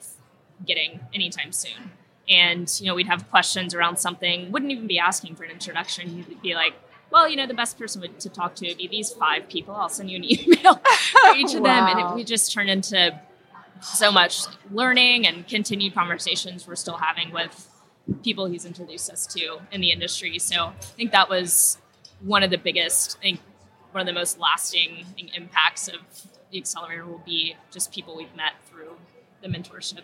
getting 0.67 1.01
anytime 1.15 1.51
soon. 1.51 1.91
And 2.29 2.73
you 2.81 2.87
know, 2.87 2.95
we'd 2.95 3.09
have 3.09 3.29
questions 3.31 3.75
around 3.75 3.97
something, 3.99 4.53
wouldn't 4.53 4.71
even 4.71 4.87
be 4.87 4.99
asking 4.99 5.35
for 5.35 5.45
an 5.45 5.51
introduction. 5.51 6.17
You'd 6.17 6.41
be 6.43 6.55
like, 6.55 6.75
"Well, 7.11 7.29
you 7.29 7.37
know, 7.37 7.47
the 7.47 7.55
best 7.55 7.79
person 7.79 8.01
to 8.19 8.29
talk 8.29 8.55
to 8.57 8.69
would 8.69 8.79
be 8.79 8.87
these 8.87 9.11
five 9.11 9.49
people. 9.49 9.75
I'll 9.75 9.89
send 9.89 10.09
you 10.11 10.17
an 10.19 10.25
email 10.33 10.75
for 10.77 11.35
each 11.37 11.55
of 11.55 11.65
them." 11.65 11.87
And 11.89 11.99
it, 11.99 12.03
Wow. 12.05 12.15
we 12.15 12.23
just 12.25 12.53
turned 12.53 12.71
into 12.71 13.19
so 13.81 14.13
much 14.13 14.43
learning 14.71 15.27
and 15.27 15.49
continued 15.49 15.95
conversations 15.95 16.69
we're 16.69 16.77
still 16.77 16.99
having 16.99 17.33
with 17.33 17.69
people 18.23 18.47
he's 18.47 18.65
introduced 18.65 19.11
us 19.11 19.27
to 19.29 19.61
in 19.71 19.81
the 19.81 19.91
industry. 19.91 20.39
So 20.39 20.57
I 20.67 20.73
think 20.97 21.13
that 21.13 21.29
was 21.29 21.79
one 22.21 22.43
of 22.43 22.51
the 22.51 22.59
biggest, 22.59 23.17
I 23.19 23.23
think, 23.23 23.41
one 23.93 24.01
of 24.01 24.07
the 24.07 24.13
most 24.13 24.39
lasting 24.39 25.05
impacts 25.35 25.89
of 25.89 25.97
the 26.51 26.59
accelerator 26.59 27.05
will 27.07 27.23
be 27.25 27.57
just 27.71 27.93
people 27.93 28.17
we've 28.17 28.35
met 28.37 28.53
through 28.71 28.97
the 29.43 29.49
mentorship 29.49 30.03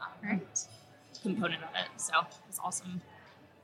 um, 0.00 0.08
Right. 0.22 0.66
component 1.22 1.62
of 1.62 1.70
it. 1.70 2.00
So 2.00 2.12
it's 2.48 2.58
awesome. 2.62 3.00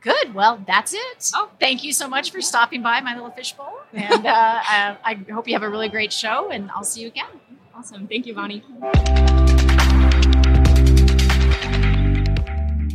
Good. 0.01 0.35
Well, 0.35 0.63
that's 0.67 0.93
it. 0.93 1.31
Oh. 1.35 1.51
thank 1.59 1.83
you 1.83 1.93
so 1.93 2.07
much 2.09 2.31
for 2.31 2.43
stopping 2.43 2.83
by 2.83 3.01
my 3.01 3.15
little 3.15 3.31
fishbowl, 3.31 3.73
and 3.95 4.27
uh, 4.27 4.29
uh, 4.31 4.97
I 5.03 5.15
hope 5.33 5.49
you 5.49 5.55
have 5.55 5.63
a 5.63 5.71
really 5.71 5.89
great 5.89 6.13
show. 6.13 6.51
And 6.51 6.71
I'll 6.73 6.85
see 6.85 7.01
you 7.01 7.07
again. 7.09 7.27
Awesome. 7.75 8.07
Thank 8.07 8.27
you, 8.27 8.35
Vonnie. 8.35 8.63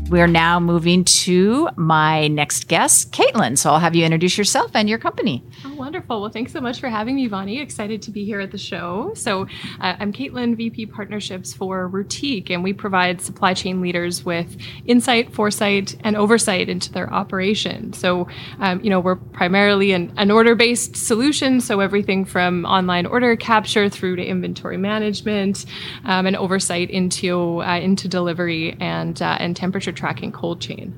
We're 0.09 0.25
now 0.25 0.59
moving 0.59 1.03
to 1.03 1.69
my 1.75 2.29
next 2.29 2.67
guest, 2.67 3.11
Caitlin. 3.11 3.59
So 3.59 3.69
I'll 3.69 3.79
have 3.79 3.95
you 3.95 4.03
introduce 4.03 4.39
yourself 4.39 4.71
and 4.73 4.89
your 4.89 4.97
company. 4.97 5.43
Oh, 5.63 5.75
wonderful. 5.75 6.21
Well, 6.21 6.31
thanks 6.31 6.51
so 6.51 6.59
much 6.59 6.79
for 6.79 6.89
having 6.89 7.15
me, 7.15 7.27
Vonnie. 7.27 7.59
Excited 7.59 8.01
to 8.01 8.11
be 8.11 8.25
here 8.25 8.39
at 8.39 8.49
the 8.49 8.57
show. 8.57 9.11
So, 9.13 9.43
uh, 9.79 9.97
I'm 9.99 10.11
Caitlin, 10.11 10.57
VP 10.57 10.87
Partnerships 10.87 11.53
for 11.53 11.87
Routeique, 11.87 12.49
and 12.49 12.63
we 12.63 12.73
provide 12.73 13.21
supply 13.21 13.53
chain 13.53 13.81
leaders 13.81 14.25
with 14.25 14.57
insight, 14.87 15.31
foresight, 15.31 15.95
and 16.03 16.17
oversight 16.17 16.69
into 16.69 16.91
their 16.91 17.13
operation. 17.13 17.93
So, 17.93 18.27
um, 18.59 18.81
you 18.83 18.89
know, 18.89 18.99
we're 18.99 19.15
primarily 19.15 19.91
an, 19.91 20.11
an 20.17 20.31
order 20.31 20.55
based 20.55 20.95
solution. 20.95 21.61
So, 21.61 21.81
everything 21.81 22.25
from 22.25 22.65
online 22.65 23.05
order 23.05 23.35
capture 23.35 23.89
through 23.89 24.15
to 24.15 24.25
inventory 24.25 24.77
management 24.77 25.67
um, 26.03 26.25
and 26.25 26.35
oversight 26.35 26.89
into, 26.89 27.61
uh, 27.61 27.77
into 27.77 28.07
delivery 28.07 28.75
and, 28.79 29.21
uh, 29.21 29.37
and 29.39 29.55
temperature 29.55 29.91
tracking 29.99 30.31
cold 30.31 30.61
chain. 30.61 30.93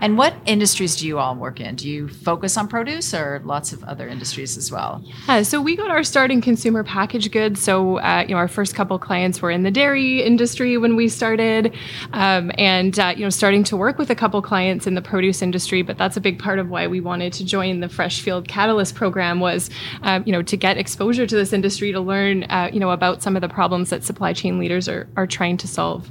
And 0.00 0.18
what 0.18 0.34
industries 0.44 0.96
do 0.96 1.06
you 1.06 1.18
all 1.18 1.34
work 1.34 1.58
in? 1.58 1.74
Do 1.76 1.88
you 1.88 2.08
focus 2.08 2.56
on 2.56 2.68
produce 2.68 3.14
or 3.14 3.40
lots 3.44 3.72
of 3.72 3.82
other 3.84 4.06
industries 4.06 4.58
as 4.58 4.70
well? 4.70 5.02
Yeah, 5.26 5.42
so 5.42 5.60
we 5.60 5.74
got 5.74 5.90
our 5.90 6.04
start 6.04 6.30
in 6.30 6.42
consumer 6.42 6.84
packaged 6.84 7.32
goods. 7.32 7.62
So, 7.62 7.98
uh, 7.98 8.24
you 8.28 8.34
know, 8.34 8.38
our 8.38 8.48
first 8.48 8.74
couple 8.74 8.98
clients 8.98 9.40
were 9.40 9.50
in 9.50 9.62
the 9.62 9.70
dairy 9.70 10.22
industry 10.22 10.76
when 10.76 10.96
we 10.96 11.08
started, 11.08 11.74
um, 12.12 12.52
and 12.58 12.98
uh, 12.98 13.14
you 13.16 13.24
know, 13.24 13.30
starting 13.30 13.64
to 13.64 13.76
work 13.76 13.96
with 13.96 14.10
a 14.10 14.14
couple 14.14 14.40
clients 14.42 14.86
in 14.86 14.94
the 14.94 15.02
produce 15.02 15.40
industry. 15.40 15.80
But 15.80 15.96
that's 15.96 16.16
a 16.16 16.20
big 16.20 16.38
part 16.38 16.58
of 16.58 16.68
why 16.68 16.86
we 16.86 17.00
wanted 17.00 17.32
to 17.34 17.44
join 17.44 17.80
the 17.80 17.88
Fresh 17.88 18.20
Field 18.20 18.48
Catalyst 18.48 18.94
program 18.94 19.40
was, 19.40 19.70
um, 20.02 20.22
you 20.26 20.32
know, 20.32 20.42
to 20.42 20.56
get 20.58 20.76
exposure 20.76 21.26
to 21.26 21.34
this 21.34 21.54
industry 21.54 21.92
to 21.92 22.00
learn, 22.00 22.44
uh, 22.44 22.68
you 22.70 22.80
know, 22.80 22.90
about 22.90 23.22
some 23.22 23.34
of 23.34 23.40
the 23.40 23.48
problems 23.48 23.88
that 23.88 24.04
supply 24.04 24.34
chain 24.34 24.58
leaders 24.58 24.88
are 24.88 25.08
are 25.16 25.26
trying 25.26 25.56
to 25.56 25.66
solve. 25.66 26.10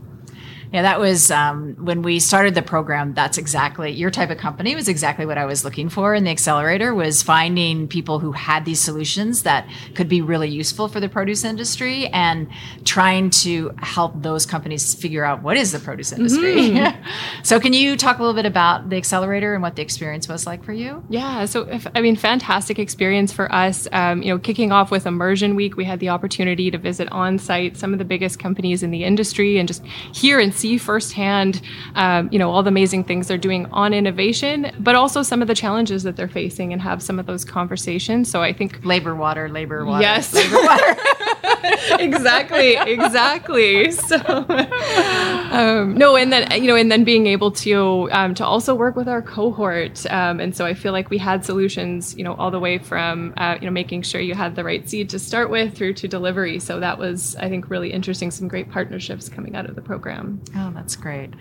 Yeah, 0.72 0.82
that 0.82 1.00
was 1.00 1.32
um, 1.32 1.76
when 1.84 2.02
we 2.02 2.20
started 2.20 2.56
the 2.56 2.62
program. 2.62 3.14
That's 3.14 3.38
exactly 3.38 3.92
your 3.92 4.12
type 4.12 4.30
of 4.30 4.38
company 4.38 4.76
was 4.76 4.88
exactly 4.88 5.26
what 5.26 5.38
I 5.38 5.46
was 5.46 5.64
looking 5.64 5.90
for 5.90 6.14
in 6.14 6.24
the 6.24 6.32
accelerator. 6.32 6.94
Was 6.94 7.24
finding 7.24 7.88
people 7.88 8.20
who 8.20 8.32
had 8.32 8.66
these 8.66 8.80
solutions 8.80 9.44
that 9.44 9.68
could 9.94 10.10
be 10.10 10.22
really 10.22 10.50
useful 10.50 10.88
for 10.88 11.00
the 11.00 11.10
produce 11.10 11.44
industry, 11.44 12.08
and 12.08 12.48
trying 12.84 13.30
to 13.30 13.74
help 13.78 14.14
those 14.22 14.46
companies 14.46 14.94
figure 14.96 15.24
out 15.24 15.42
what 15.42 15.58
is 15.58 15.72
the 15.72 15.80
produce 15.80 16.12
industry. 16.12 16.56
Mm-hmm. 16.56 17.06
so, 17.44 17.60
can 17.60 17.74
you 17.74 17.96
talk 17.96 18.20
a 18.20 18.22
little 18.22 18.36
bit 18.36 18.46
about 18.46 18.90
the 18.90 18.98
accelerator 18.98 19.54
and 19.54 19.64
what 19.64 19.76
the 19.76 19.82
experience 19.82 20.28
was 20.28 20.46
like 20.46 20.64
for 20.64 20.74
you? 20.74 21.04
Yeah, 21.10 21.46
so 21.46 21.62
if, 21.62 21.88
I 21.96 22.02
mean, 22.02 22.16
fantastic 22.16 22.80
experience 22.80 23.32
for 23.32 23.52
us. 23.54 23.88
Um, 23.92 24.22
you 24.22 24.30
know, 24.30 24.40
kicking 24.40 24.72
off 24.72 24.92
with 24.92 25.06
Immersion 25.06 25.56
Week, 25.56 25.78
we 25.78 25.86
had 25.86 26.00
the 26.00 26.10
opportunity 26.10 26.72
to 26.72 26.78
visit 26.78 27.12
on 27.12 27.38
site 27.38 27.78
some 27.78 27.94
of 27.94 28.00
the 28.00 28.06
biggest 28.06 28.40
companies 28.40 28.84
in 28.84 28.92
the 28.92 29.04
industry 29.04 29.58
and 29.58 29.68
just 29.68 29.86
hear 30.14 30.40
and 30.40 30.54
see 30.54 30.65
see 30.66 30.78
firsthand, 30.78 31.62
um, 31.96 32.28
you 32.32 32.40
know, 32.40 32.52
all 32.52 32.64
the 32.64 32.70
amazing 32.70 33.04
things 33.04 33.28
they're 33.28 33.38
doing 33.38 33.68
on 33.68 33.94
innovation, 33.94 34.72
but 34.80 34.96
also 34.96 35.22
some 35.22 35.42
of 35.42 35.48
the 35.48 35.54
challenges 35.54 36.04
that 36.04 36.16
they're 36.16 36.28
facing 36.28 36.74
and 36.74 36.82
have 36.82 37.04
some 37.04 37.20
of 37.20 37.26
those 37.28 37.46
conversations. 37.46 38.32
So 38.32 38.42
I 38.42 38.52
think 38.52 38.84
labor, 38.84 39.16
water, 39.16 39.48
labor, 39.48 39.86
water. 39.86 40.02
Yes, 40.02 40.34
labor, 40.34 40.58
water. 40.58 40.98
exactly, 42.00 42.76
exactly. 42.76 43.92
So 43.92 44.18
um, 44.18 45.96
no, 45.96 46.16
and 46.16 46.32
then 46.32 46.52
you 46.62 46.68
know, 46.68 46.76
and 46.76 46.92
then 46.92 47.04
being 47.04 47.28
able 47.28 47.52
to 47.52 48.10
um, 48.12 48.36
to 48.36 48.46
also 48.46 48.76
work 48.76 48.96
with 48.96 49.08
our 49.08 49.22
cohort, 49.22 50.06
um, 50.12 50.40
and 50.40 50.56
so 50.56 50.66
I 50.66 50.74
feel 50.74 50.92
like 50.92 51.10
we 51.10 51.18
had 51.18 51.46
solutions, 51.46 52.16
you 52.18 52.24
know, 52.24 52.34
all 52.36 52.52
the 52.52 52.60
way 52.60 52.78
from 52.78 53.34
uh, 53.38 53.58
you 53.60 53.66
know 53.66 53.72
making 53.72 54.02
sure 54.04 54.22
you 54.22 54.34
had 54.34 54.56
the 54.56 54.64
right 54.64 54.88
seed 54.90 55.10
to 55.10 55.20
start 55.20 55.50
with 55.50 55.76
through 55.76 55.94
to 55.96 56.08
delivery. 56.08 56.60
So 56.60 56.80
that 56.80 56.98
was, 56.98 57.36
I 57.38 57.50
think, 57.50 57.70
really 57.70 57.92
interesting. 57.92 58.32
Some 58.32 58.48
great 58.48 58.72
partnerships 58.72 59.30
coming 59.30 59.56
out 59.56 59.70
of 59.70 59.76
the 59.76 59.82
program. 59.82 60.42
Oh, 60.56 60.72
that's 60.74 60.96
great. 60.96 61.34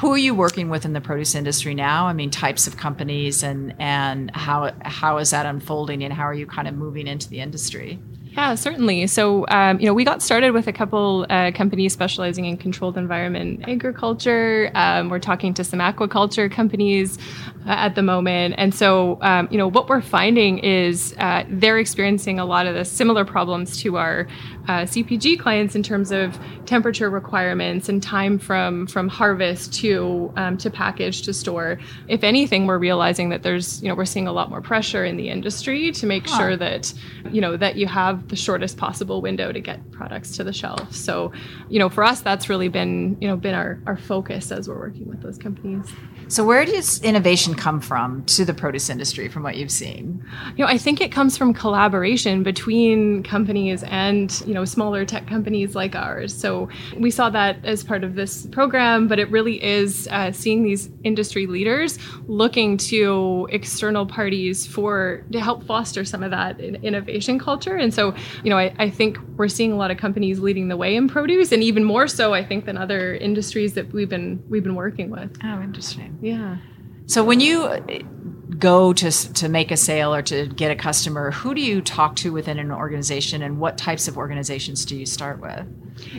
Who 0.00 0.12
are 0.12 0.18
you 0.18 0.34
working 0.34 0.68
with 0.68 0.84
in 0.84 0.94
the 0.94 1.00
produce 1.00 1.34
industry 1.34 1.74
now? 1.74 2.06
I 2.06 2.12
mean, 2.12 2.30
types 2.30 2.66
of 2.66 2.76
companies 2.76 3.42
and 3.42 3.74
and 3.78 4.34
how 4.34 4.72
how 4.82 5.18
is 5.18 5.30
that 5.30 5.46
unfolding 5.46 6.02
and 6.02 6.12
how 6.12 6.24
are 6.24 6.34
you 6.34 6.46
kind 6.46 6.66
of 6.66 6.74
moving 6.74 7.06
into 7.06 7.28
the 7.28 7.40
industry? 7.40 8.00
Yeah, 8.32 8.54
certainly. 8.54 9.06
So, 9.08 9.46
um, 9.48 9.78
you 9.78 9.84
know, 9.84 9.92
we 9.92 10.04
got 10.04 10.22
started 10.22 10.52
with 10.52 10.66
a 10.66 10.72
couple 10.72 11.26
uh, 11.28 11.52
companies 11.52 11.92
specializing 11.92 12.46
in 12.46 12.56
controlled 12.56 12.96
environment 12.96 13.68
agriculture. 13.68 14.70
Um, 14.74 15.10
we're 15.10 15.18
talking 15.18 15.52
to 15.52 15.64
some 15.64 15.80
aquaculture 15.80 16.50
companies 16.50 17.18
uh, 17.66 17.72
at 17.72 17.94
the 17.94 18.02
moment. 18.02 18.54
And 18.56 18.74
so, 18.74 19.18
um, 19.20 19.48
you 19.50 19.58
know, 19.58 19.68
what 19.68 19.90
we're 19.90 20.00
finding 20.00 20.58
is 20.60 21.14
uh, 21.18 21.44
they're 21.46 21.78
experiencing 21.78 22.40
a 22.40 22.46
lot 22.46 22.66
of 22.66 22.74
the 22.74 22.86
similar 22.86 23.26
problems 23.26 23.76
to 23.82 23.98
our 23.98 24.26
uh, 24.66 24.82
CPG 24.82 25.38
clients 25.38 25.74
in 25.74 25.82
terms 25.82 26.10
of 26.10 26.38
temperature 26.64 27.10
requirements 27.10 27.88
and 27.88 28.02
time 28.02 28.38
from 28.38 28.86
from 28.86 29.08
harvest 29.08 29.74
to 29.74 30.32
um, 30.36 30.56
to 30.56 30.70
package 30.70 31.22
to 31.22 31.34
store. 31.34 31.78
If 32.08 32.22
anything, 32.22 32.66
we're 32.66 32.78
realizing 32.78 33.28
that 33.30 33.42
there's 33.42 33.82
you 33.82 33.88
know 33.88 33.94
we're 33.94 34.04
seeing 34.04 34.28
a 34.28 34.32
lot 34.32 34.50
more 34.50 34.60
pressure 34.60 35.04
in 35.04 35.16
the 35.16 35.28
industry 35.28 35.90
to 35.92 36.06
make 36.06 36.28
huh. 36.28 36.38
sure 36.38 36.56
that 36.56 36.94
you 37.30 37.40
know 37.40 37.56
that 37.56 37.76
you 37.76 37.86
have 37.86 38.21
the 38.28 38.36
shortest 38.36 38.76
possible 38.76 39.20
window 39.20 39.52
to 39.52 39.60
get 39.60 39.90
products 39.90 40.36
to 40.36 40.44
the 40.44 40.52
shelf. 40.52 40.94
So, 40.94 41.32
you 41.68 41.78
know, 41.78 41.88
for 41.88 42.04
us, 42.04 42.20
that's 42.20 42.48
really 42.48 42.68
been 42.68 43.16
you 43.20 43.28
know 43.28 43.36
been 43.36 43.54
our 43.54 43.80
our 43.86 43.96
focus 43.96 44.50
as 44.52 44.68
we're 44.68 44.78
working 44.78 45.08
with 45.08 45.22
those 45.22 45.38
companies. 45.38 45.92
So, 46.32 46.46
where 46.46 46.64
does 46.64 47.02
innovation 47.02 47.54
come 47.54 47.78
from 47.78 48.24
to 48.24 48.46
the 48.46 48.54
produce 48.54 48.88
industry 48.88 49.28
from 49.28 49.42
what 49.42 49.56
you've 49.56 49.70
seen? 49.70 50.24
You 50.56 50.64
know, 50.64 50.70
I 50.70 50.78
think 50.78 51.02
it 51.02 51.12
comes 51.12 51.36
from 51.36 51.52
collaboration 51.52 52.42
between 52.42 53.22
companies 53.22 53.82
and, 53.82 54.42
you 54.46 54.54
know, 54.54 54.64
smaller 54.64 55.04
tech 55.04 55.26
companies 55.26 55.74
like 55.74 55.94
ours. 55.94 56.34
So, 56.34 56.70
we 56.96 57.10
saw 57.10 57.28
that 57.28 57.62
as 57.64 57.84
part 57.84 58.02
of 58.02 58.14
this 58.14 58.46
program, 58.46 59.08
but 59.08 59.18
it 59.18 59.30
really 59.30 59.62
is 59.62 60.08
uh, 60.10 60.32
seeing 60.32 60.62
these 60.62 60.88
industry 61.04 61.46
leaders 61.46 61.98
looking 62.26 62.78
to 62.78 63.46
external 63.50 64.06
parties 64.06 64.66
for 64.66 65.24
to 65.32 65.40
help 65.40 65.64
foster 65.64 66.02
some 66.02 66.22
of 66.22 66.30
that 66.30 66.58
innovation 66.60 67.38
culture. 67.38 67.76
And 67.76 67.92
so, 67.92 68.11
you 68.42 68.50
know, 68.50 68.58
I, 68.58 68.74
I 68.78 68.90
think 68.90 69.18
we're 69.36 69.48
seeing 69.48 69.72
a 69.72 69.76
lot 69.76 69.90
of 69.90 69.98
companies 69.98 70.38
leading 70.38 70.68
the 70.68 70.76
way 70.76 70.96
in 70.96 71.08
produce, 71.08 71.52
and 71.52 71.62
even 71.62 71.84
more 71.84 72.08
so, 72.08 72.34
I 72.34 72.44
think, 72.44 72.64
than 72.64 72.76
other 72.76 73.14
industries 73.14 73.74
that 73.74 73.92
we've 73.92 74.08
been 74.08 74.42
we've 74.48 74.64
been 74.64 74.74
working 74.74 75.10
with. 75.10 75.36
Oh, 75.44 75.60
interesting. 75.62 76.18
Yeah. 76.20 76.56
So 77.06 77.24
when 77.24 77.40
you 77.40 77.68
go 78.58 78.92
to 78.92 79.10
to 79.10 79.48
make 79.48 79.70
a 79.70 79.76
sale 79.76 80.14
or 80.14 80.22
to 80.22 80.46
get 80.46 80.70
a 80.70 80.76
customer, 80.76 81.30
who 81.30 81.54
do 81.54 81.60
you 81.60 81.80
talk 81.80 82.16
to 82.16 82.32
within 82.32 82.58
an 82.58 82.70
organization, 82.70 83.42
and 83.42 83.58
what 83.58 83.76
types 83.78 84.08
of 84.08 84.16
organizations 84.16 84.84
do 84.84 84.96
you 84.96 85.06
start 85.06 85.40
with? 85.40 85.66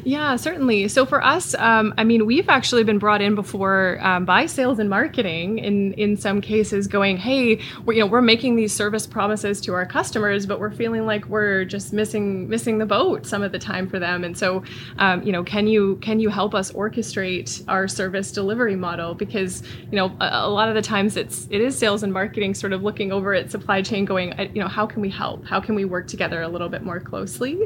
Yeah, 0.03 0.35
certainly. 0.35 0.87
So 0.87 1.05
for 1.05 1.23
us, 1.23 1.55
um, 1.55 1.93
I 1.97 2.03
mean, 2.03 2.25
we've 2.25 2.49
actually 2.49 2.83
been 2.83 2.99
brought 2.99 3.21
in 3.21 3.35
before 3.35 3.97
um, 4.01 4.25
by 4.25 4.45
sales 4.45 4.79
and 4.79 4.89
marketing. 4.89 5.59
In 5.59 5.93
in 5.93 6.17
some 6.17 6.41
cases, 6.41 6.87
going, 6.87 7.17
hey, 7.17 7.59
we're, 7.85 7.93
you 7.93 7.99
know, 8.01 8.07
we're 8.07 8.21
making 8.21 8.55
these 8.55 8.73
service 8.73 9.07
promises 9.07 9.61
to 9.61 9.73
our 9.73 9.85
customers, 9.85 10.45
but 10.45 10.59
we're 10.59 10.71
feeling 10.71 11.05
like 11.05 11.25
we're 11.27 11.65
just 11.65 11.93
missing 11.93 12.47
missing 12.49 12.77
the 12.77 12.85
boat 12.85 13.25
some 13.25 13.43
of 13.43 13.51
the 13.51 13.59
time 13.59 13.87
for 13.87 13.99
them. 13.99 14.23
And 14.23 14.37
so, 14.37 14.63
um, 14.97 15.23
you 15.23 15.31
know, 15.31 15.43
can 15.43 15.67
you 15.67 15.97
can 15.97 16.19
you 16.19 16.29
help 16.29 16.55
us 16.55 16.71
orchestrate 16.71 17.63
our 17.67 17.87
service 17.87 18.31
delivery 18.31 18.75
model? 18.75 19.13
Because 19.15 19.63
you 19.91 19.97
know, 19.97 20.15
a, 20.19 20.47
a 20.47 20.49
lot 20.49 20.69
of 20.69 20.75
the 20.75 20.81
times 20.81 21.17
it's 21.17 21.47
it 21.49 21.61
is 21.61 21.77
sales 21.77 22.03
and 22.03 22.13
marketing 22.13 22.53
sort 22.53 22.73
of 22.73 22.83
looking 22.83 23.11
over 23.11 23.33
at 23.33 23.51
supply 23.51 23.81
chain, 23.81 24.05
going, 24.05 24.33
you 24.53 24.61
know, 24.61 24.67
how 24.67 24.85
can 24.85 25.01
we 25.01 25.09
help? 25.09 25.45
How 25.45 25.59
can 25.59 25.75
we 25.75 25.85
work 25.85 26.07
together 26.07 26.41
a 26.41 26.47
little 26.47 26.69
bit 26.69 26.83
more 26.83 26.99
closely? 26.99 27.59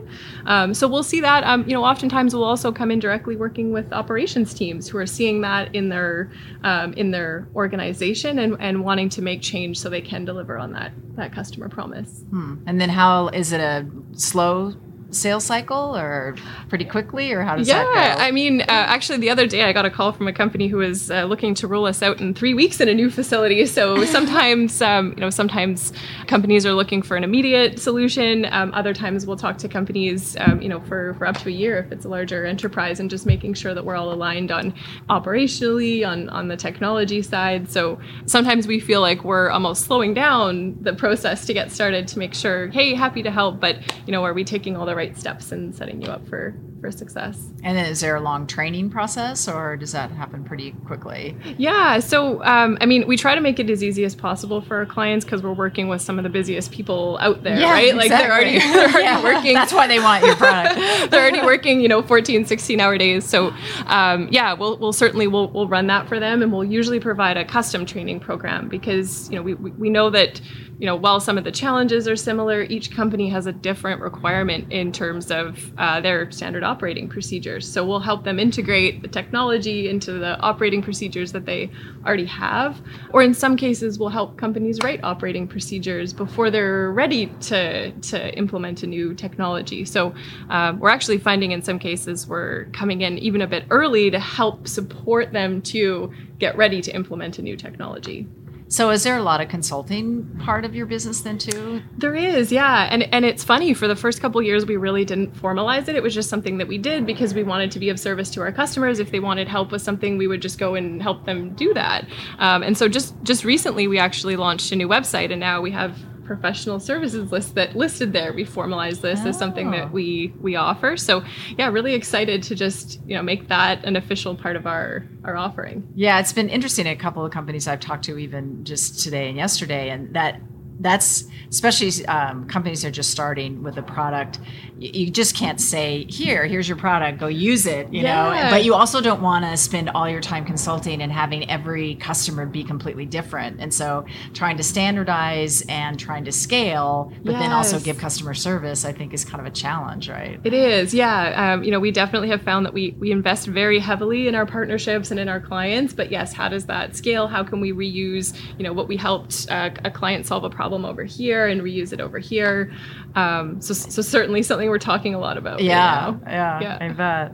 Um, 0.45 0.73
so 0.73 0.87
we'll 0.87 1.03
see 1.03 1.21
that. 1.21 1.43
Um, 1.43 1.63
you 1.67 1.73
know, 1.73 1.83
often 1.83 2.06
oftentimes 2.07 2.33
will 2.33 2.45
also 2.45 2.71
come 2.71 2.89
in 2.89 2.99
directly 2.99 3.35
working 3.35 3.73
with 3.73 3.91
operations 3.91 4.53
teams 4.53 4.87
who 4.87 4.97
are 4.97 5.05
seeing 5.05 5.41
that 5.41 5.75
in 5.75 5.89
their 5.89 6.31
um, 6.63 6.93
in 6.93 7.11
their 7.11 7.49
organization 7.53 8.39
and, 8.39 8.55
and 8.61 8.81
wanting 8.81 9.09
to 9.09 9.21
make 9.21 9.41
change 9.41 9.77
so 9.77 9.89
they 9.89 10.01
can 10.01 10.23
deliver 10.23 10.57
on 10.57 10.71
that 10.71 10.93
that 11.15 11.33
customer 11.33 11.67
promise. 11.67 12.23
Hmm. 12.29 12.55
And 12.65 12.79
then 12.79 12.87
how 12.87 13.27
is 13.27 13.51
it 13.51 13.59
a 13.59 13.85
slow 14.13 14.73
sales 15.11 15.45
cycle 15.45 15.95
or 15.95 16.35
pretty 16.69 16.85
quickly 16.85 17.31
or 17.31 17.41
how 17.41 17.55
does 17.55 17.67
yeah, 17.67 17.83
that 17.83 18.17
go? 18.17 18.23
I 18.23 18.31
mean, 18.31 18.61
uh, 18.61 18.65
actually, 18.67 19.19
the 19.19 19.29
other 19.29 19.47
day 19.47 19.63
I 19.63 19.73
got 19.73 19.85
a 19.85 19.89
call 19.89 20.11
from 20.11 20.27
a 20.27 20.33
company 20.33 20.67
who 20.67 20.77
was 20.77 21.09
uh, 21.09 21.23
looking 21.23 21.53
to 21.55 21.67
roll 21.67 21.85
us 21.85 22.01
out 22.01 22.19
in 22.19 22.33
three 22.33 22.53
weeks 22.53 22.81
in 22.81 22.89
a 22.89 22.93
new 22.93 23.09
facility. 23.09 23.65
So 23.65 24.03
sometimes, 24.17 24.81
um, 24.81 25.09
you 25.11 25.21
know, 25.21 25.29
sometimes 25.29 25.93
companies 26.27 26.65
are 26.65 26.73
looking 26.73 27.01
for 27.01 27.15
an 27.15 27.23
immediate 27.23 27.79
solution. 27.79 28.45
Um, 28.51 28.73
other 28.73 28.93
times 28.93 29.25
we'll 29.25 29.37
talk 29.37 29.57
to 29.59 29.69
companies, 29.69 30.35
um, 30.39 30.61
you 30.61 30.69
know, 30.69 30.81
for, 30.81 31.13
for 31.15 31.25
up 31.25 31.37
to 31.37 31.49
a 31.49 31.51
year 31.51 31.79
if 31.79 31.91
it's 31.91 32.05
a 32.05 32.09
larger 32.09 32.45
enterprise 32.45 32.99
and 32.99 33.09
just 33.09 33.25
making 33.25 33.53
sure 33.53 33.73
that 33.73 33.85
we're 33.85 33.95
all 33.95 34.11
aligned 34.11 34.51
on 34.51 34.73
operationally, 35.09 36.05
on, 36.05 36.29
on 36.29 36.47
the 36.47 36.57
technology 36.57 37.21
side. 37.21 37.69
So 37.69 37.99
sometimes 38.25 38.67
we 38.67 38.79
feel 38.79 39.01
like 39.01 39.23
we're 39.23 39.49
almost 39.49 39.85
slowing 39.85 40.13
down 40.13 40.77
the 40.81 40.93
process 40.93 41.45
to 41.45 41.53
get 41.53 41.71
started 41.71 42.07
to 42.09 42.19
make 42.19 42.33
sure, 42.33 42.67
hey, 42.67 42.93
happy 42.93 43.23
to 43.23 43.31
help, 43.31 43.59
but, 43.59 43.77
you 44.05 44.11
know, 44.11 44.23
are 44.23 44.33
we 44.33 44.43
taking 44.43 44.75
all 44.75 44.85
the 44.85 44.96
right 44.97 45.15
steps 45.17 45.51
and 45.51 45.73
setting 45.75 46.01
you 46.01 46.09
up 46.09 46.27
for 46.27 46.55
for 46.79 46.91
success. 46.91 47.51
And 47.63 47.77
is 47.77 48.01
there 48.01 48.15
a 48.15 48.21
long 48.21 48.47
training 48.47 48.89
process 48.89 49.47
or 49.47 49.77
does 49.77 49.91
that 49.91 50.11
happen 50.11 50.43
pretty 50.43 50.71
quickly? 50.85 51.35
Yeah, 51.57 51.99
so 51.99 52.43
um, 52.43 52.77
I 52.81 52.85
mean, 52.85 53.07
we 53.07 53.17
try 53.17 53.35
to 53.35 53.41
make 53.41 53.59
it 53.59 53.69
as 53.69 53.83
easy 53.83 54.03
as 54.03 54.15
possible 54.15 54.61
for 54.61 54.77
our 54.77 54.85
clients 54.85 55.25
because 55.25 55.41
we're 55.41 55.53
working 55.53 55.87
with 55.87 56.01
some 56.01 56.17
of 56.19 56.23
the 56.23 56.29
busiest 56.29 56.71
people 56.71 57.17
out 57.21 57.43
there, 57.43 57.59
Yeah, 57.59 57.71
right? 57.71 57.95
Like 57.95 58.09
they're 58.09 58.31
already, 58.31 58.59
they're 58.59 58.89
already 58.89 59.03
Yeah, 59.03 59.23
working. 59.23 59.53
That's 59.53 59.73
why 59.73 59.87
they 59.87 59.99
want 59.99 60.23
your 60.23 60.35
product. 60.35 60.79
they're 61.11 61.21
already 61.21 61.41
working, 61.41 61.81
you 61.81 61.87
know, 61.87 62.01
14, 62.01 62.45
16 62.45 62.79
hour 62.79 62.97
days. 62.97 63.25
So, 63.25 63.53
um, 63.85 64.27
yeah, 64.31 64.53
we'll, 64.53 64.77
we'll 64.77 64.93
certainly 64.93 65.27
we'll, 65.27 65.49
we'll 65.49 65.67
run 65.67 65.87
that 65.87 66.07
for 66.07 66.19
them, 66.19 66.41
and 66.41 66.51
we'll 66.51 66.63
usually 66.63 66.99
provide 66.99 67.37
a 67.37 67.45
custom 67.45 67.85
training 67.85 68.19
program 68.19 68.67
because 68.67 69.29
you 69.29 69.35
know 69.35 69.41
we, 69.41 69.53
we, 69.55 69.71
we 69.71 69.89
know 69.89 70.09
that 70.09 70.39
you 70.79 70.85
know 70.85 70.95
while 70.95 71.19
some 71.19 71.37
of 71.37 71.43
the 71.43 71.51
challenges 71.51 72.07
are 72.07 72.15
similar, 72.15 72.63
each 72.63 72.91
company 72.91 73.29
has 73.29 73.45
a 73.45 73.51
different 73.51 74.01
requirement 74.01 74.71
in 74.71 74.91
terms 74.91 75.31
of 75.31 75.71
uh, 75.77 75.99
their 76.01 76.29
standard 76.31 76.63
operating 76.67 77.07
procedures. 77.07 77.67
So 77.73 77.85
we'll 77.85 78.05
help 78.11 78.23
them 78.23 78.37
integrate 78.39 79.01
the 79.01 79.07
technology 79.07 79.89
into 79.89 80.13
the 80.13 80.37
operating 80.39 80.81
procedures 80.81 81.31
that 81.31 81.45
they 81.45 81.71
already 82.05 82.25
have, 82.25 82.81
or 83.13 83.21
in 83.23 83.33
some 83.33 83.55
cases, 83.57 83.97
we'll 83.99 84.15
help 84.19 84.37
companies 84.37 84.79
write 84.83 85.03
operating 85.03 85.47
procedures 85.47 86.13
before 86.13 86.51
they're 86.51 86.91
ready 86.91 87.27
to 87.49 87.91
to 87.91 88.37
implement 88.37 88.83
a 88.83 88.87
new 88.87 89.13
technology. 89.13 89.85
So 89.85 90.13
um, 90.49 90.79
we're 90.79 90.95
actually 90.97 91.19
finding 91.29 91.51
in 91.51 91.61
some 91.61 91.79
cases 91.79 92.27
we're 92.27 92.65
coming 92.79 93.01
in 93.01 93.17
even 93.17 93.41
a 93.41 93.47
bit 93.47 93.63
early 93.69 94.11
to 94.11 94.19
help 94.19 94.67
support 94.67 95.31
them 95.31 95.61
to 95.73 96.11
get 96.39 96.57
ready 96.57 96.81
to 96.81 96.91
implement 96.93 97.39
a 97.39 97.41
new 97.41 97.55
technology. 97.55 98.27
So 98.69 98.89
is 98.89 99.03
there 99.03 99.17
a 99.17 99.23
lot 99.23 99.39
of 99.39 99.47
consulting 99.47 100.25
part 100.43 100.65
of 100.65 100.75
your 100.75 100.85
business 100.85 101.21
then 101.21 101.37
too? 101.37 101.81
There 101.97 102.15
is, 102.15 102.51
yeah, 102.51 102.87
and 102.91 103.03
and 103.13 103.23
it's 103.23 103.43
funny. 103.43 103.73
For 103.73 103.87
the 103.87 103.95
first 103.95 104.19
couple 104.19 104.41
years, 104.41 104.65
we 104.65 104.75
really 104.75 105.05
didn't 105.05 105.33
formalize 105.35 105.87
it. 105.87 105.95
It 105.95 106.03
was 106.03 106.13
just 106.13 106.29
something 106.29 106.57
that 106.57 106.67
we 106.67 106.77
did 106.77 107.05
because 107.05 107.33
we 107.33 107.43
wanted 107.43 107.71
to 107.71 107.79
be 107.79 107.89
of 107.89 107.99
service 107.99 108.29
to 108.31 108.41
our 108.41 108.51
customers. 108.51 108.99
If 108.99 109.11
they 109.11 109.19
wanted 109.19 109.47
help 109.47 109.71
with 109.71 109.81
something, 109.81 110.17
we 110.17 110.27
would 110.27 110.41
just 110.41 110.59
go 110.59 110.75
and 110.75 111.01
help 111.01 111.25
them 111.25 111.53
do 111.55 111.73
that. 111.75 112.07
Um, 112.39 112.61
and 112.61 112.77
so 112.77 112.89
just 112.89 113.15
just 113.23 113.45
recently, 113.45 113.87
we 113.87 113.99
actually 113.99 114.35
launched 114.35 114.71
a 114.71 114.75
new 114.75 114.87
website, 114.87 115.31
and 115.31 115.39
now 115.39 115.61
we 115.61 115.71
have 115.71 115.97
professional 116.27 116.79
services 116.79 117.31
list 117.31 117.55
that 117.55 117.75
listed 117.75 118.13
there. 118.13 118.33
We 118.33 118.43
formalized 118.45 119.01
this 119.01 119.25
as 119.25 119.37
something 119.39 119.69
Oh. 119.69 119.71
that 119.71 119.91
we 119.91 120.33
we 120.41 120.55
offer. 120.55 120.97
So 120.97 121.23
yeah, 121.57 121.69
really 121.69 121.93
excited 121.95 122.43
to 122.43 122.55
just 122.55 122.99
you 123.07 123.15
know 123.15 123.23
make 123.23 123.47
that 123.47 123.83
an 123.85 123.95
official 123.95 124.35
part 124.35 124.55
of 124.55 124.67
our 124.67 125.05
our 125.23 125.35
offering. 125.35 125.87
Yeah, 125.95 126.19
it's 126.19 126.33
been 126.33 126.49
interesting. 126.49 126.85
A 126.87 126.95
couple 126.95 127.25
of 127.25 127.31
companies 127.31 127.67
I've 127.67 127.79
talked 127.79 128.05
to, 128.05 128.17
even 128.19 128.63
just 128.65 128.99
today 129.03 129.29
and 129.29 129.37
yesterday, 129.37 129.89
and 129.89 130.13
that 130.13 130.39
that's 130.79 131.25
especially 131.49 132.05
um, 132.07 132.47
companies 132.47 132.81
that 132.81 132.89
are 132.89 132.91
just 132.91 133.11
starting 133.11 133.63
with 133.63 133.77
a 133.77 133.81
product. 133.81 134.39
You, 134.79 135.09
just 135.09 135.35
can't 135.35 135.59
say, 135.59 136.05
"Here, 136.07 136.45
here's 136.45 136.67
your 136.67 136.77
product, 136.77 137.19
go 137.19 137.27
use 137.27 137.65
it," 137.65 137.91
you 137.91 138.03
know. 138.03 138.29
But 138.51 138.63
you 138.63 138.75
also 138.75 139.01
don't 139.01 139.23
want 139.23 139.43
to 139.43 139.57
spend 139.57 139.89
all 139.89 140.07
your 140.07 140.21
time 140.21 140.45
consulting 140.45 141.01
and 141.01 141.11
having 141.11 141.49
every 141.49 141.95
customer 141.95 142.45
be 142.45 142.63
completely 142.63 143.05
different. 143.05 143.59
And 143.59 143.73
so, 143.73 144.05
trying 144.33 144.57
to 144.57 144.63
standardize 144.63 145.63
and 145.67 145.99
trying 145.99 146.25
to 146.25 146.31
scale, 146.31 147.11
but 147.23 147.33
then 147.33 147.51
also 147.51 147.79
give 147.79 147.97
customer 147.97 148.35
service, 148.35 148.85
I 148.85 148.93
think, 148.93 149.13
is 149.15 149.25
kind 149.25 149.39
of 149.41 149.47
a 149.47 149.55
challenge, 149.55 150.09
right? 150.09 150.39
It 150.43 150.53
is, 150.53 150.93
yeah. 150.93 151.53
Um, 151.53 151.63
you 151.63 151.71
know, 151.71 151.79
we 151.79 151.89
definitely 151.89 152.29
have 152.29 152.43
found 152.43 152.65
that 152.67 152.73
we 152.73 152.95
we 152.99 153.11
invest 153.11 153.47
very 153.47 153.79
heavily 153.79 154.27
in 154.27 154.35
our 154.35 154.45
partnerships 154.45 155.09
and 155.09 155.19
in 155.19 155.27
our 155.27 155.39
clients. 155.39 155.93
But 155.93 156.11
yes, 156.11 156.33
how 156.33 156.49
does 156.49 156.67
that 156.67 156.95
scale? 156.95 157.27
How 157.27 157.43
can 157.43 157.61
we 157.61 157.71
reuse, 157.71 158.39
you 158.59 158.63
know, 158.63 158.73
what 158.73 158.87
we 158.87 158.95
helped 158.95 159.47
uh, 159.49 159.71
a 159.83 159.89
client 159.89 160.27
solve 160.27 160.43
a 160.43 160.51
problem 160.51 160.66
over 160.73 161.03
here 161.03 161.47
and 161.47 161.61
reuse 161.61 161.93
it 161.93 161.99
over 162.01 162.19
here? 162.19 162.71
Um, 163.15 163.61
so, 163.61 163.73
so 163.73 164.01
certainly 164.01 164.43
something 164.43 164.69
we're 164.69 164.79
talking 164.79 165.13
a 165.13 165.19
lot 165.19 165.37
about. 165.37 165.61
Yeah, 165.61 165.75
now. 165.75 166.19
yeah, 166.25 166.59
Yeah. 166.61 166.77
I 166.81 166.89
bet. 166.89 167.31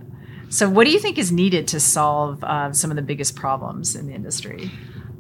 So, 0.50 0.70
what 0.70 0.86
do 0.86 0.92
you 0.92 1.00
think 1.00 1.18
is 1.18 1.32
needed 1.32 1.68
to 1.70 1.80
solve 1.80 2.44
uh, 2.44 2.72
some 2.74 2.92
of 2.92 2.96
the 2.96 3.02
biggest 3.02 3.36
problems 3.36 3.96
in 3.96 4.08
the 4.08 4.14
industry? 4.14 4.70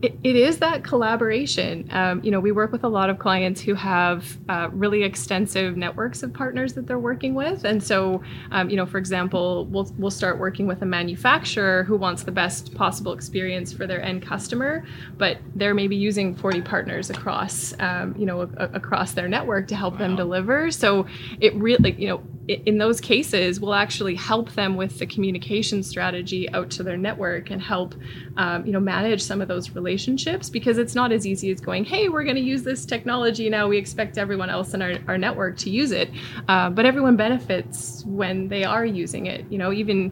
It, 0.03 0.17
it 0.21 0.35
is 0.35 0.57
that 0.57 0.83
collaboration. 0.83 1.87
Um, 1.91 2.21
you 2.25 2.29
know, 2.29 2.41
we 2.41 2.51
work 2.51 2.73
with 2.73 2.83
a 2.83 2.89
lot 2.89 3.09
of 3.09 3.19
clients 3.19 3.61
who 3.61 3.73
have 3.73 4.37
uh, 4.49 4.67
really 4.73 5.01
extensive 5.01 5.77
networks 5.77 6.23
of 6.23 6.33
partners 6.33 6.73
that 6.73 6.87
they're 6.87 6.99
working 6.99 7.33
with, 7.35 7.63
and 7.63 7.81
so, 7.81 8.21
um, 8.51 8.69
you 8.69 8.75
know, 8.75 8.85
for 8.85 8.97
example, 8.97 9.65
we'll 9.67 9.89
we'll 9.97 10.11
start 10.11 10.39
working 10.39 10.67
with 10.67 10.81
a 10.81 10.85
manufacturer 10.85 11.83
who 11.85 11.95
wants 11.95 12.23
the 12.23 12.31
best 12.31 12.75
possible 12.75 13.13
experience 13.13 13.71
for 13.71 13.87
their 13.87 14.01
end 14.01 14.21
customer, 14.21 14.85
but 15.17 15.37
they're 15.55 15.73
maybe 15.73 15.95
using 15.95 16.35
40 16.35 16.63
partners 16.63 17.09
across, 17.09 17.73
um, 17.79 18.13
you 18.17 18.25
know, 18.25 18.41
a, 18.41 18.69
across 18.73 19.13
their 19.13 19.29
network 19.29 19.69
to 19.69 19.75
help 19.75 19.97
them 19.97 20.17
deliver. 20.17 20.69
So 20.69 21.07
it 21.39 21.55
really, 21.55 21.93
you 21.93 22.09
know, 22.09 22.21
in 22.47 22.77
those 22.77 22.99
cases, 22.99 23.59
we'll 23.59 23.73
actually 23.73 24.15
help 24.15 24.51
them 24.53 24.75
with 24.75 24.99
the 24.99 25.05
communication 25.05 25.81
strategy 25.81 26.49
out 26.51 26.69
to 26.71 26.83
their 26.83 26.97
network 26.97 27.49
and 27.51 27.61
help, 27.61 27.95
um, 28.35 28.65
you 28.65 28.73
know, 28.73 28.81
manage 28.81 29.21
some 29.21 29.41
of 29.41 29.47
those 29.47 29.71
relationships 29.71 30.49
because 30.49 30.77
it's 30.77 30.93
not 30.93 31.13
as 31.13 31.25
easy 31.25 31.51
as 31.51 31.61
going, 31.61 31.85
hey, 31.85 32.09
we're 32.09 32.25
going 32.25 32.35
to 32.35 32.41
use 32.41 32.63
this 32.63 32.85
technology 32.85 33.49
now. 33.49 33.69
We 33.69 33.77
expect 33.77 34.17
everyone 34.17 34.49
else 34.49 34.73
in 34.73 34.81
our, 34.81 34.95
our 35.07 35.17
network 35.17 35.57
to 35.59 35.69
use 35.69 35.91
it, 35.91 36.09
uh, 36.49 36.69
but 36.69 36.85
everyone 36.85 37.15
benefits 37.15 38.03
when 38.05 38.49
they 38.49 38.65
are 38.65 38.85
using 38.85 39.27
it. 39.27 39.45
You 39.49 39.57
know, 39.57 39.71
even 39.71 40.11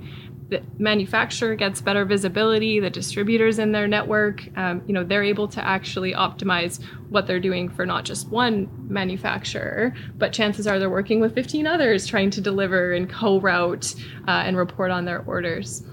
the 0.51 0.61
manufacturer 0.77 1.55
gets 1.55 1.79
better 1.81 2.03
visibility 2.03 2.79
the 2.79 2.89
distributors 2.89 3.57
in 3.57 3.71
their 3.71 3.87
network 3.87 4.47
um, 4.57 4.83
you 4.85 4.93
know 4.93 5.03
they're 5.03 5.23
able 5.23 5.47
to 5.47 5.65
actually 5.65 6.13
optimize 6.13 6.83
what 7.09 7.25
they're 7.25 7.39
doing 7.39 7.69
for 7.69 7.85
not 7.85 8.03
just 8.03 8.29
one 8.29 8.69
manufacturer 8.87 9.93
but 10.17 10.33
chances 10.33 10.67
are 10.67 10.77
they're 10.77 10.89
working 10.89 11.21
with 11.21 11.33
15 11.33 11.65
others 11.65 12.05
trying 12.05 12.29
to 12.29 12.41
deliver 12.41 12.93
and 12.93 13.09
co-route 13.09 13.95
uh, 14.27 14.43
and 14.45 14.57
report 14.57 14.91
on 14.91 15.05
their 15.05 15.23
orders 15.23 15.83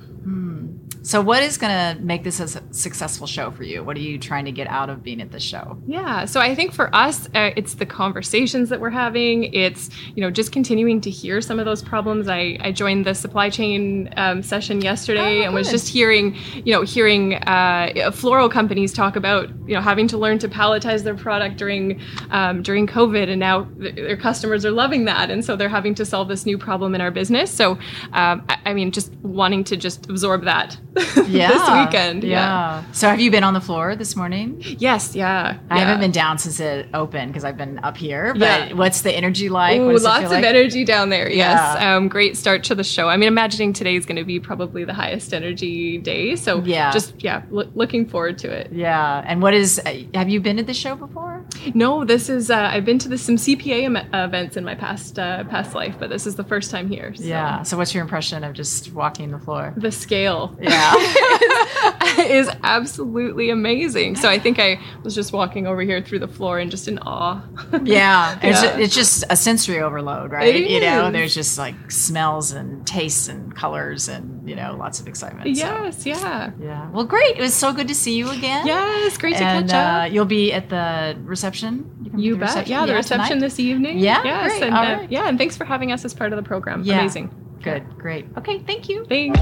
So, 1.09 1.23
what 1.23 1.43
is 1.43 1.57
going 1.57 1.73
to 1.73 2.03
make 2.03 2.23
this 2.23 2.39
a 2.39 2.63
successful 2.71 3.27
show 3.27 3.51
for 3.51 3.63
you? 3.63 3.83
What 3.83 3.97
are 3.97 4.01
you 4.01 4.19
trying 4.19 4.45
to 4.45 4.53
get 4.53 4.67
out 4.67 4.91
of 4.91 5.03
being 5.03 5.23
at 5.23 5.33
this 5.33 5.43
show? 5.43 5.79
Yeah, 5.87 6.27
so 6.27 6.39
I 6.39 6.55
think 6.55 6.75
for 6.75 6.95
us, 6.95 7.29
uh, 7.29 7.53
it's 7.57 7.77
the 7.77 7.87
conversations 7.87 8.69
that 8.69 8.79
we're 8.79 8.91
having. 8.91 9.45
It's 9.55 9.89
you 10.15 10.21
know 10.21 10.31
just 10.31 10.53
continuing 10.53 11.01
to 11.01 11.09
hear 11.09 11.41
some 11.41 11.59
of 11.59 11.65
those 11.65 11.81
problems. 11.81 12.29
I, 12.29 12.59
I 12.61 12.73
joined 12.73 13.07
the 13.07 13.15
supply 13.15 13.49
chain 13.49 14.13
um, 14.19 14.43
session 14.43 14.83
yesterday 14.83 15.41
Oh, 15.41 15.45
and 15.45 15.55
was 15.55 15.71
just 15.71 15.89
hearing 15.89 16.37
you 16.53 16.75
know 16.75 16.83
hearing 16.83 17.37
uh, 17.37 18.11
floral 18.13 18.51
companies 18.51 18.93
talk 18.93 19.17
about 19.17 19.49
you 19.67 19.75
know 19.77 19.81
having 19.81 20.09
to 20.09 20.19
learn 20.19 20.39
to 20.41 20.49
palletize 20.49 21.05
their 21.05 21.17
product 21.17 21.57
during 21.57 22.03
um, 22.33 22.61
during 22.61 22.87
COVID, 22.87 23.31
and 23.31 23.41
now 23.41 23.65
th- 23.81 23.95
their 23.95 24.19
customers 24.19 24.67
are 24.67 24.73
loving 24.73 25.07
that, 25.07 25.31
and 25.31 25.43
so 25.43 25.57
they're 25.57 25.71
having 25.71 25.95
to 25.95 26.05
solve 26.05 26.29
this 26.29 26.45
new 26.45 26.59
problem 26.59 26.95
in 26.95 27.01
our 27.01 27.11
business. 27.11 27.51
So 27.51 27.79
um, 28.13 28.45
I, 28.51 28.59
I 28.67 28.75
mean, 28.75 28.93
just 28.93 29.15
wanting 29.23 29.65
to 29.65 29.77
just 29.79 30.11
absorb 30.11 30.45
that 30.45 30.77
Yeah. 31.29 31.49
this 31.49 31.87
weekend. 31.87 32.25
Yeah. 32.25 32.85
So, 32.93 33.09
have 33.09 33.21
you 33.21 33.31
been 33.31 33.45
on 33.45 33.55
the 33.55 33.61
floor 33.61 33.95
this 33.97 34.17
morning? 34.17 34.63
Yes. 34.79 35.15
Yeah. 35.15 35.59
I 35.71 35.75
yeah. 35.77 35.81
haven't 35.85 36.01
been 36.01 36.11
down 36.11 36.39
since 36.39 36.61
it 36.61 36.89
opened 36.95 37.33
because 37.33 37.45
I've 37.45 37.57
been 37.57 37.79
up 37.83 37.97
here. 37.97 38.33
But 38.35 38.41
Yeah. 38.69 38.73
what's 38.75 39.03
the 39.03 39.13
energy 39.13 39.49
like? 39.49 39.79
Ooh, 39.81 39.87
What 39.87 39.93
does 39.93 40.03
it 40.05 40.09
lots 40.09 40.25
of 40.27 40.31
like? 40.33 40.45
energy 40.45 40.85
down 40.85 41.09
there. 41.11 41.29
Yes, 41.31 41.77
Yeah. 41.81 41.97
um, 41.97 42.09
great 42.09 42.37
start 42.37 42.65
to 42.65 42.75
the 42.75 42.85
show. 42.85 43.09
I 43.09 43.17
mean, 43.17 43.29
imagining 43.29 43.73
today 43.73 43.97
is 43.97 44.07
going 44.07 44.17
to 44.17 44.25
be 44.25 44.41
probably 44.41 44.85
the 44.85 44.95
highest 44.95 45.33
energy 45.35 45.99
day. 45.99 46.37
So 46.37 46.63
Yeah. 46.65 46.91
just 46.91 47.15
yeah, 47.23 47.43
loo- 47.51 47.71
looking 47.75 48.07
forward 48.07 48.39
to 48.39 48.51
it. 48.51 48.71
Yeah. 48.73 49.23
And 49.27 49.43
what 49.43 49.55
is? 49.55 49.81
uh, 49.85 49.95
Have 50.15 50.29
you 50.29 50.41
been 50.41 50.57
to 50.57 50.63
the 50.63 50.75
show 50.75 50.95
before? 50.97 51.38
No, 51.75 52.05
this 52.05 52.29
is 52.29 52.51
uh, 52.51 52.57
I've 52.73 52.85
been 52.85 52.99
to 53.01 53.09
the, 53.09 53.19
some 53.19 53.37
CPA 53.37 53.85
em- 53.85 53.97
events 54.15 54.57
in 54.57 54.65
my 54.65 54.75
past 54.75 55.19
uh, 55.19 55.45
past 55.45 55.75
life, 55.75 55.97
but 55.99 56.11
this 56.11 56.27
is 56.27 56.37
the 56.37 56.45
first 56.45 56.71
time 56.71 56.89
here. 56.89 57.15
So. 57.15 57.25
Yeah. 57.25 57.63
So, 57.63 57.77
what's 57.77 57.95
your 57.95 58.03
impression 58.03 58.45
of 58.45 58.55
just 58.55 58.93
walking 58.93 59.31
the 59.31 59.39
floor? 59.39 59.75
The 59.77 59.93
scale 59.93 60.57
Yeah. 60.61 60.95
is 62.19 62.49
absolutely 62.63 63.51
amazing. 63.51 64.17
So 64.17 64.29
I 64.29 64.39
think 64.39 64.59
I 64.59 64.81
was 65.05 65.15
just 65.15 65.33
walking 65.33 65.67
over 65.67 65.83
here 65.83 66.03
through 66.03 66.19
the 66.21 66.29
floor 66.29 66.59
and 66.59 66.71
just 66.71 66.89
in 66.89 66.99
awe. 67.01 67.43
Yeah, 67.83 68.39
It's, 68.43 68.63
Yeah. 68.63 68.79
it's 68.79 68.95
just 68.95 69.25
a 69.31 69.37
sensory 69.37 69.81
overload, 69.81 70.31
right? 70.33 70.55
You 70.69 70.81
know, 70.81 71.11
there's 71.11 71.35
just 71.35 71.59
like 71.59 71.91
smells 71.91 72.53
and 72.53 72.87
tastes 72.87 73.29
and 73.29 73.55
colors 73.55 74.09
and 74.09 74.38
you 74.49 74.57
know 74.57 74.75
lots 74.77 74.99
of 75.01 75.07
excitement. 75.07 75.45
so, 75.57 75.85
yes, 75.85 76.07
yeah. 76.07 76.51
yeah. 76.61 76.91
Well, 76.91 77.05
great. 77.05 77.37
It 77.37 77.41
was 77.43 77.55
so 77.55 77.73
good 77.73 77.89
to 77.89 77.95
see 77.95 78.17
you 78.17 78.31
again. 78.31 78.67
Yes, 78.67 79.17
great 79.19 79.37
to 79.37 79.45
And 79.45 79.69
catch 79.69 79.75
uh, 79.77 80.07
up. 80.07 80.13
you'll 80.13 80.25
be 80.25 80.53
at 80.53 80.69
the 80.69 81.17
reception. 81.25 81.91
You, 82.03 82.11
can 82.11 82.19
be 82.19 82.25
You 82.25 82.35
at 82.35 82.41
the 82.41 82.47
bet. 82.47 82.67
Yeah, 82.69 82.87
the 82.87 82.95
reception 82.95 83.29
tonight? 83.37 83.41
this 83.41 83.61
evening. 83.61 83.99
Yeah, 83.99 84.23
Yes. 84.25 84.51
great. 84.53 84.63
And, 84.65 84.75
All 84.75 84.85
uh, 84.85 84.97
right. 84.99 85.11
yeah, 85.13 85.29
and 85.29 85.39
thanks 85.39 85.57
for 85.57 85.65
having 85.65 85.93
us 85.93 86.05
as 86.05 86.15
part 86.15 86.33
of 86.33 86.37
the 86.37 86.43
program. 86.43 86.83
Yeah. 86.83 87.01
Amazing. 87.01 87.31
Good. 87.63 87.83
Great. 87.99 88.27
Okay. 88.39 88.61
Thank 88.61 88.89
you. 88.89 89.05
Thanks. 89.05 89.39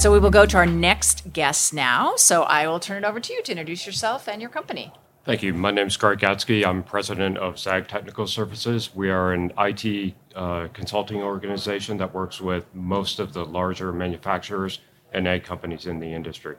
So 0.00 0.10
we 0.12 0.18
will 0.18 0.30
go 0.30 0.46
to 0.46 0.56
our 0.56 0.66
next 0.66 1.32
guest 1.32 1.72
now. 1.72 2.16
So 2.16 2.42
I 2.42 2.66
will 2.66 2.80
turn 2.80 3.04
it 3.04 3.06
over 3.06 3.20
to 3.20 3.32
you 3.32 3.40
to 3.44 3.52
introduce 3.52 3.86
yourself 3.86 4.28
and 4.28 4.40
your 4.40 4.50
company. 4.50 4.92
Thank 5.24 5.44
you. 5.44 5.54
My 5.54 5.70
name 5.70 5.86
is 5.86 5.96
Greg 5.96 6.18
Gatsky. 6.18 6.66
I'm 6.66 6.82
president 6.82 7.38
of 7.38 7.56
ZAG 7.56 7.86
Technical 7.86 8.26
Services. 8.26 8.92
We 8.92 9.10
are 9.10 9.32
an 9.32 9.52
IT 9.56 10.14
uh, 10.34 10.68
consulting 10.72 11.22
organization 11.22 11.96
that 11.98 12.12
works 12.14 12.40
with 12.40 12.66
most 12.74 13.18
of 13.18 13.32
the 13.32 13.44
larger 13.44 13.92
manufacturers 13.92 14.80
and 15.12 15.26
egg 15.26 15.44
companies 15.44 15.86
in 15.86 16.00
the 16.00 16.12
industry. 16.12 16.56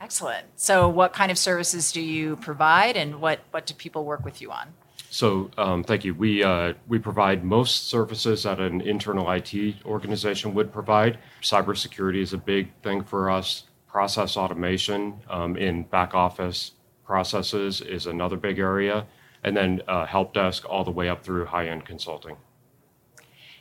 Excellent. 0.00 0.46
So 0.56 0.88
what 0.88 1.12
kind 1.12 1.30
of 1.30 1.38
services 1.38 1.92
do 1.92 2.00
you 2.00 2.36
provide, 2.36 2.96
and 2.96 3.20
what 3.20 3.40
what 3.52 3.66
do 3.66 3.74
people 3.74 4.04
work 4.04 4.24
with 4.24 4.40
you 4.40 4.50
on? 4.50 4.74
So, 5.10 5.50
um, 5.58 5.84
thank 5.84 6.04
you. 6.04 6.14
We 6.14 6.42
uh, 6.42 6.72
we 6.88 6.98
provide 6.98 7.44
most 7.44 7.88
services 7.88 8.42
that 8.42 8.58
an 8.58 8.80
internal 8.80 9.30
IT 9.30 9.54
organization 9.84 10.54
would 10.54 10.72
provide. 10.72 11.18
Cybersecurity 11.42 12.20
is 12.22 12.32
a 12.32 12.38
big 12.38 12.72
thing 12.82 13.04
for 13.04 13.30
us. 13.30 13.64
Process 13.86 14.36
automation 14.36 15.20
um, 15.28 15.56
in 15.56 15.82
back 15.84 16.14
office 16.14 16.72
processes 17.04 17.82
is 17.82 18.06
another 18.06 18.38
big 18.38 18.58
area, 18.58 19.06
and 19.44 19.56
then 19.56 19.82
uh, 19.86 20.06
help 20.06 20.32
desk 20.32 20.64
all 20.68 20.82
the 20.82 20.90
way 20.90 21.08
up 21.08 21.22
through 21.22 21.44
high 21.44 21.68
end 21.68 21.84
consulting. 21.84 22.36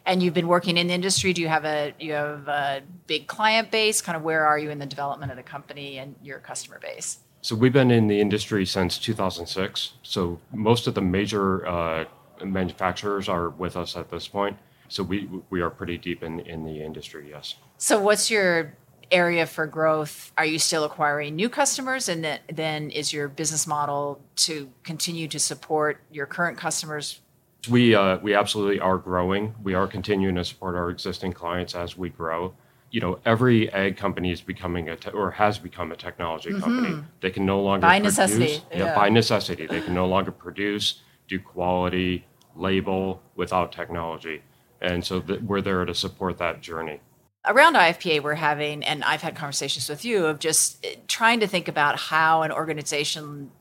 And 0.05 0.23
you've 0.23 0.33
been 0.33 0.47
working 0.47 0.77
in 0.77 0.87
the 0.87 0.93
industry. 0.93 1.31
Do 1.33 1.41
you 1.41 1.47
have 1.47 1.65
a 1.65 1.93
you 1.99 2.13
have 2.13 2.47
a 2.47 2.81
big 3.07 3.27
client 3.27 3.71
base? 3.71 4.01
Kind 4.01 4.15
of 4.15 4.23
where 4.23 4.45
are 4.45 4.57
you 4.57 4.69
in 4.69 4.79
the 4.79 4.85
development 4.85 5.31
of 5.31 5.37
the 5.37 5.43
company 5.43 5.97
and 5.99 6.15
your 6.23 6.39
customer 6.39 6.79
base? 6.79 7.19
So 7.41 7.55
we've 7.55 7.73
been 7.73 7.91
in 7.91 8.07
the 8.07 8.19
industry 8.19 8.65
since 8.65 8.97
2006. 8.99 9.93
So 10.03 10.39
most 10.53 10.85
of 10.87 10.93
the 10.93 11.01
major 11.01 11.67
uh, 11.67 12.05
manufacturers 12.43 13.27
are 13.27 13.49
with 13.49 13.75
us 13.75 13.95
at 13.95 14.09
this 14.09 14.27
point. 14.27 14.57
So 14.87 15.03
we 15.03 15.29
we 15.49 15.61
are 15.61 15.69
pretty 15.69 15.97
deep 15.97 16.23
in 16.23 16.39
in 16.41 16.65
the 16.65 16.83
industry. 16.83 17.29
Yes. 17.29 17.55
So 17.77 17.99
what's 17.99 18.29
your 18.29 18.75
area 19.11 19.45
for 19.45 19.67
growth? 19.67 20.31
Are 20.37 20.45
you 20.45 20.59
still 20.59 20.83
acquiring 20.83 21.35
new 21.35 21.49
customers, 21.49 22.09
and 22.09 22.23
then 22.23 22.39
then 22.51 22.89
is 22.89 23.13
your 23.13 23.27
business 23.27 23.65
model 23.67 24.21
to 24.37 24.69
continue 24.83 25.27
to 25.29 25.39
support 25.39 26.01
your 26.11 26.25
current 26.25 26.57
customers? 26.57 27.21
We 27.69 27.93
uh, 27.95 28.17
we 28.19 28.33
absolutely 28.33 28.79
are 28.79 28.97
growing. 28.97 29.53
We 29.61 29.73
are 29.73 29.87
continuing 29.87 30.35
to 30.35 30.43
support 30.43 30.75
our 30.75 30.89
existing 30.89 31.33
clients 31.33 31.75
as 31.75 31.97
we 31.97 32.09
grow 32.09 32.55
you 32.91 32.99
know 32.99 33.19
every 33.25 33.71
ag 33.71 33.97
company 33.97 34.31
is 34.31 34.41
becoming 34.41 34.89
a 34.89 34.95
te- 34.95 35.11
or 35.11 35.31
has 35.31 35.57
become 35.57 35.91
a 35.91 35.95
technology 35.95 36.49
mm-hmm. 36.49 36.61
company. 36.61 37.03
They 37.21 37.31
can 37.31 37.45
no 37.45 37.61
longer 37.61 37.81
by 37.81 37.99
produce, 37.99 38.17
necessity. 38.17 38.63
Yeah, 38.71 38.77
yeah, 38.77 38.95
by 38.95 39.09
necessity, 39.09 39.65
they 39.65 39.81
can 39.81 39.93
no 39.93 40.05
longer 40.05 40.31
produce, 40.31 41.01
do 41.27 41.39
quality, 41.39 42.25
label 42.55 43.23
without 43.35 43.71
technology, 43.71 44.43
and 44.81 45.03
so 45.03 45.21
th- 45.21 45.41
we're 45.41 45.61
there 45.61 45.85
to 45.85 45.95
support 45.95 46.37
that 46.39 46.61
journey. 46.61 46.99
Around 47.45 47.75
IFPA, 47.75 48.21
we're 48.21 48.35
having, 48.35 48.83
and 48.83 49.03
I've 49.03 49.23
had 49.23 49.35
conversations 49.35 49.89
with 49.89 50.05
you 50.05 50.27
of 50.27 50.37
just 50.37 50.85
eh, 50.85 50.95
trying 51.07 51.39
to 51.39 51.47
think 51.47 51.67
about 51.67 51.97
how 51.97 52.43
an 52.43 52.51
organization 52.51 53.51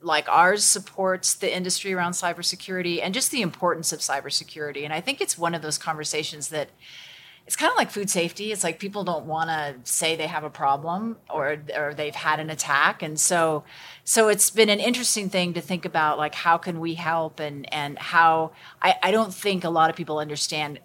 like 0.00 0.28
ours 0.28 0.64
supports 0.64 1.34
the 1.34 1.54
industry 1.54 1.92
around 1.92 2.12
cybersecurity 2.12 3.00
and 3.02 3.14
just 3.14 3.30
the 3.30 3.42
importance 3.42 3.92
of 3.92 4.00
cybersecurity. 4.00 4.84
And 4.84 4.92
I 4.92 5.00
think 5.00 5.20
it's 5.20 5.38
one 5.38 5.54
of 5.54 5.62
those 5.62 5.78
conversations 5.78 6.48
that 6.48 6.70
it's 7.46 7.54
kind 7.54 7.70
of 7.70 7.76
like 7.76 7.90
food 7.90 8.10
safety. 8.10 8.50
It's 8.50 8.64
like 8.64 8.80
people 8.80 9.04
don't 9.04 9.26
want 9.26 9.50
to 9.50 9.76
say 9.90 10.16
they 10.16 10.26
have 10.26 10.42
a 10.42 10.50
problem 10.50 11.16
or 11.30 11.58
or 11.76 11.94
they've 11.94 12.14
had 12.14 12.40
an 12.40 12.50
attack, 12.50 13.02
and 13.02 13.18
so 13.18 13.62
so 14.02 14.28
it's 14.28 14.50
been 14.50 14.68
an 14.68 14.80
interesting 14.80 15.30
thing 15.30 15.54
to 15.54 15.60
think 15.60 15.84
about. 15.84 16.18
Like 16.18 16.34
how 16.34 16.58
can 16.58 16.80
we 16.80 16.94
help 16.94 17.38
and 17.38 17.72
and 17.72 17.98
how 17.98 18.50
I, 18.82 18.96
I 19.00 19.10
don't 19.12 19.32
think 19.32 19.62
a 19.62 19.70
lot 19.70 19.90
of 19.90 19.96
people 19.96 20.18
understand 20.18 20.80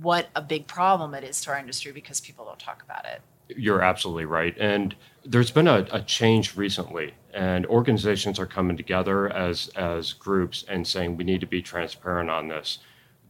what 0.00 0.28
a 0.34 0.40
big 0.40 0.66
problem 0.66 1.12
it 1.12 1.24
is 1.24 1.42
to 1.42 1.50
our 1.50 1.58
industry 1.58 1.92
because 1.92 2.20
people 2.20 2.46
don't 2.46 2.58
talk 2.58 2.82
about 2.82 3.04
it. 3.04 3.20
You're 3.54 3.82
absolutely 3.82 4.24
right, 4.24 4.56
and 4.58 4.94
there's 5.24 5.50
been 5.50 5.68
a, 5.68 5.86
a 5.90 6.02
change 6.02 6.56
recently, 6.56 7.14
and 7.32 7.66
organizations 7.66 8.38
are 8.38 8.46
coming 8.46 8.76
together 8.76 9.32
as 9.32 9.68
as 9.76 10.12
groups 10.12 10.64
and 10.68 10.86
saying 10.86 11.16
we 11.16 11.24
need 11.24 11.40
to 11.40 11.46
be 11.46 11.62
transparent 11.62 12.30
on 12.30 12.48
this. 12.48 12.78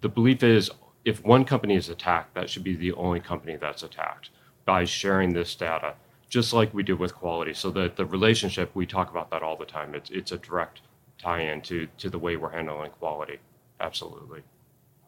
The 0.00 0.08
belief 0.08 0.42
is 0.42 0.70
if 1.04 1.24
one 1.24 1.44
company 1.44 1.76
is 1.76 1.88
attacked, 1.88 2.34
that 2.34 2.48
should 2.48 2.64
be 2.64 2.76
the 2.76 2.92
only 2.92 3.20
company 3.20 3.56
that's 3.56 3.82
attacked 3.82 4.30
by 4.64 4.84
sharing 4.84 5.32
this 5.32 5.54
data, 5.54 5.94
just 6.28 6.52
like 6.52 6.72
we 6.72 6.82
do 6.82 6.96
with 6.96 7.14
quality. 7.14 7.52
So 7.52 7.70
that 7.72 7.96
the 7.96 8.06
relationship, 8.06 8.70
we 8.74 8.86
talk 8.86 9.10
about 9.10 9.30
that 9.30 9.42
all 9.42 9.56
the 9.56 9.66
time. 9.66 9.94
It's 9.94 10.10
it's 10.10 10.32
a 10.32 10.38
direct 10.38 10.80
tie-in 11.18 11.60
to 11.62 11.88
to 11.98 12.10
the 12.10 12.18
way 12.18 12.36
we're 12.36 12.50
handling 12.50 12.90
quality. 12.92 13.38
Absolutely. 13.80 14.42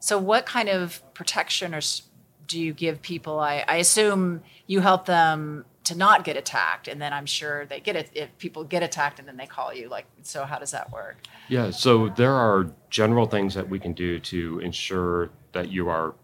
So, 0.00 0.18
what 0.18 0.44
kind 0.44 0.68
of 0.68 1.02
protection 1.14 1.74
or 1.74 1.80
do 2.46 2.60
you 2.60 2.74
give 2.74 3.00
people? 3.00 3.38
I, 3.38 3.64
I 3.66 3.76
assume 3.76 4.42
you 4.66 4.80
help 4.80 5.06
them 5.06 5.64
to 5.84 5.94
not 5.94 6.24
get 6.24 6.36
attacked 6.36 6.88
and 6.88 7.00
then 7.00 7.12
i'm 7.12 7.26
sure 7.26 7.66
they 7.66 7.78
get 7.78 7.94
it 7.94 8.10
if 8.14 8.36
people 8.38 8.64
get 8.64 8.82
attacked 8.82 9.18
and 9.18 9.28
then 9.28 9.36
they 9.36 9.46
call 9.46 9.72
you 9.72 9.88
like 9.88 10.06
so 10.22 10.44
how 10.44 10.58
does 10.58 10.70
that 10.70 10.90
work? 10.90 11.18
Yeah 11.48 11.70
so 11.70 12.08
there 12.08 12.32
are 12.32 12.70
general 12.90 13.26
things 13.26 13.54
that 13.54 13.68
we 13.68 13.78
can 13.78 13.92
do 13.92 14.18
to 14.20 14.58
ensure 14.60 15.30
that 15.52 15.70
you 15.70 15.88
are 15.88 16.14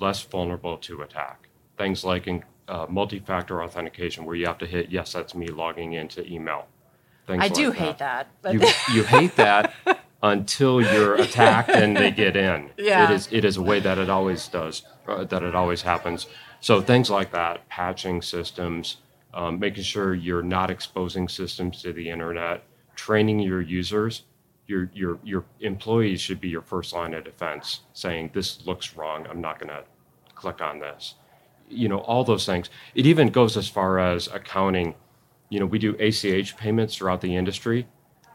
less 0.00 0.22
vulnerable 0.22 0.76
to 0.78 1.02
attack. 1.02 1.48
Things 1.78 2.04
like 2.04 2.26
in, 2.26 2.42
uh, 2.66 2.86
multi-factor 2.88 3.62
authentication 3.62 4.24
where 4.24 4.34
you 4.34 4.46
have 4.46 4.58
to 4.58 4.66
hit 4.66 4.90
yes 4.90 5.12
that's 5.12 5.34
me 5.34 5.46
logging 5.48 5.92
into 5.92 6.26
email. 6.30 6.66
Things 7.26 7.42
i 7.42 7.48
do 7.48 7.70
hate 7.70 7.98
that 7.98 8.28
but 8.42 8.54
you, 8.54 8.60
you 8.92 9.04
hate 9.04 9.36
that 9.36 9.72
until 10.22 10.80
you're 10.80 11.14
attacked 11.14 11.70
and 11.70 11.96
they 11.96 12.10
get 12.10 12.34
in. 12.36 12.70
Yeah. 12.76 13.04
it 13.04 13.14
is 13.14 13.28
it 13.30 13.44
is 13.44 13.56
a 13.56 13.62
way 13.62 13.78
that 13.80 13.98
it 13.98 14.10
always 14.10 14.48
does 14.48 14.82
uh, 15.06 15.24
that 15.24 15.42
it 15.42 15.54
always 15.54 15.82
happens. 15.82 16.26
So 16.60 16.80
things 16.80 17.10
like 17.10 17.30
that 17.32 17.68
patching 17.68 18.22
systems 18.22 18.96
um, 19.34 19.58
making 19.58 19.82
sure 19.82 20.14
you're 20.14 20.42
not 20.42 20.70
exposing 20.70 21.28
systems 21.28 21.82
to 21.82 21.92
the 21.92 22.08
internet, 22.08 22.62
training 22.94 23.40
your 23.40 23.60
users. 23.60 24.22
Your, 24.66 24.90
your, 24.94 25.18
your 25.22 25.44
employees 25.60 26.22
should 26.22 26.40
be 26.40 26.48
your 26.48 26.62
first 26.62 26.94
line 26.94 27.12
of 27.12 27.24
defense, 27.24 27.80
saying, 27.92 28.30
This 28.32 28.64
looks 28.66 28.96
wrong. 28.96 29.26
I'm 29.28 29.40
not 29.40 29.58
going 29.58 29.68
to 29.68 29.84
click 30.34 30.62
on 30.62 30.78
this. 30.78 31.16
You 31.68 31.88
know, 31.88 31.98
all 31.98 32.24
those 32.24 32.46
things. 32.46 32.70
It 32.94 33.06
even 33.06 33.28
goes 33.28 33.56
as 33.58 33.68
far 33.68 33.98
as 33.98 34.28
accounting. 34.28 34.94
You 35.50 35.60
know, 35.60 35.66
we 35.66 35.78
do 35.78 35.96
ACH 35.98 36.56
payments 36.56 36.96
throughout 36.96 37.20
the 37.20 37.36
industry, 37.36 37.86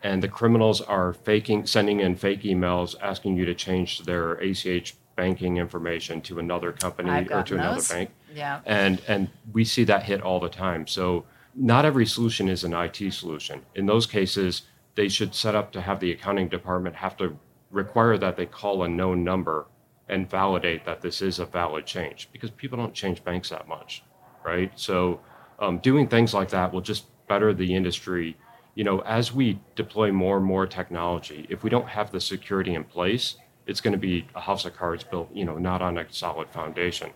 and 0.03 0.21
the 0.21 0.27
criminals 0.27 0.81
are 0.81 1.13
faking, 1.13 1.65
sending 1.65 1.99
in 1.99 2.15
fake 2.15 2.43
emails 2.43 2.95
asking 3.01 3.37
you 3.37 3.45
to 3.45 3.55
change 3.55 4.03
their 4.03 4.33
ACH 4.33 4.95
banking 5.19 5.57
information 5.57 6.21
to 6.21 6.39
another 6.39 6.71
company 6.71 7.27
or 7.29 7.43
to 7.43 7.55
another 7.55 7.75
those. 7.75 7.89
bank. 7.91 8.09
Yeah. 8.33 8.61
And 8.65 9.01
and 9.09 9.27
we 9.51 9.65
see 9.65 9.83
that 9.83 10.03
hit 10.03 10.21
all 10.21 10.39
the 10.39 10.49
time. 10.49 10.87
So 10.87 11.25
not 11.53 11.83
every 11.83 12.05
solution 12.05 12.47
is 12.47 12.63
an 12.63 12.73
IT 12.73 13.11
solution. 13.11 13.61
In 13.75 13.85
those 13.85 14.05
cases, 14.05 14.61
they 14.95 15.09
should 15.09 15.35
set 15.35 15.55
up 15.55 15.73
to 15.73 15.81
have 15.81 15.99
the 15.99 16.11
accounting 16.11 16.47
department 16.47 16.95
have 16.95 17.17
to 17.17 17.37
require 17.69 18.17
that 18.17 18.37
they 18.37 18.45
call 18.45 18.83
a 18.83 18.87
known 18.87 19.25
number 19.25 19.67
and 20.07 20.29
validate 20.29 20.85
that 20.85 21.01
this 21.01 21.21
is 21.21 21.39
a 21.39 21.45
valid 21.45 21.85
change 21.85 22.29
because 22.31 22.49
people 22.51 22.77
don't 22.77 22.93
change 22.93 23.21
banks 23.23 23.49
that 23.49 23.67
much, 23.67 24.03
right? 24.45 24.71
So 24.75 25.19
um, 25.59 25.79
doing 25.79 26.07
things 26.07 26.33
like 26.33 26.49
that 26.49 26.71
will 26.71 26.81
just 26.93 27.03
better 27.27 27.53
the 27.53 27.75
industry. 27.75 28.37
You 28.75 28.85
know, 28.85 28.99
as 28.99 29.33
we 29.33 29.59
deploy 29.75 30.13
more 30.13 30.37
and 30.37 30.45
more 30.45 30.65
technology, 30.65 31.45
if 31.49 31.61
we 31.63 31.69
don't 31.69 31.89
have 31.89 32.09
the 32.11 32.21
security 32.21 32.73
in 32.73 32.85
place, 32.85 33.35
it's 33.69 33.81
going 33.81 33.91
to 33.91 33.99
be 33.99 34.27
a 34.33 34.41
house 34.41 34.65
of 34.65 34.75
cards 34.75 35.03
built, 35.03 35.29
you 35.31 35.45
know, 35.45 35.57
not 35.57 35.81
on 35.81 35.99
a 35.99 36.05
solid 36.11 36.49
foundation. 36.49 37.11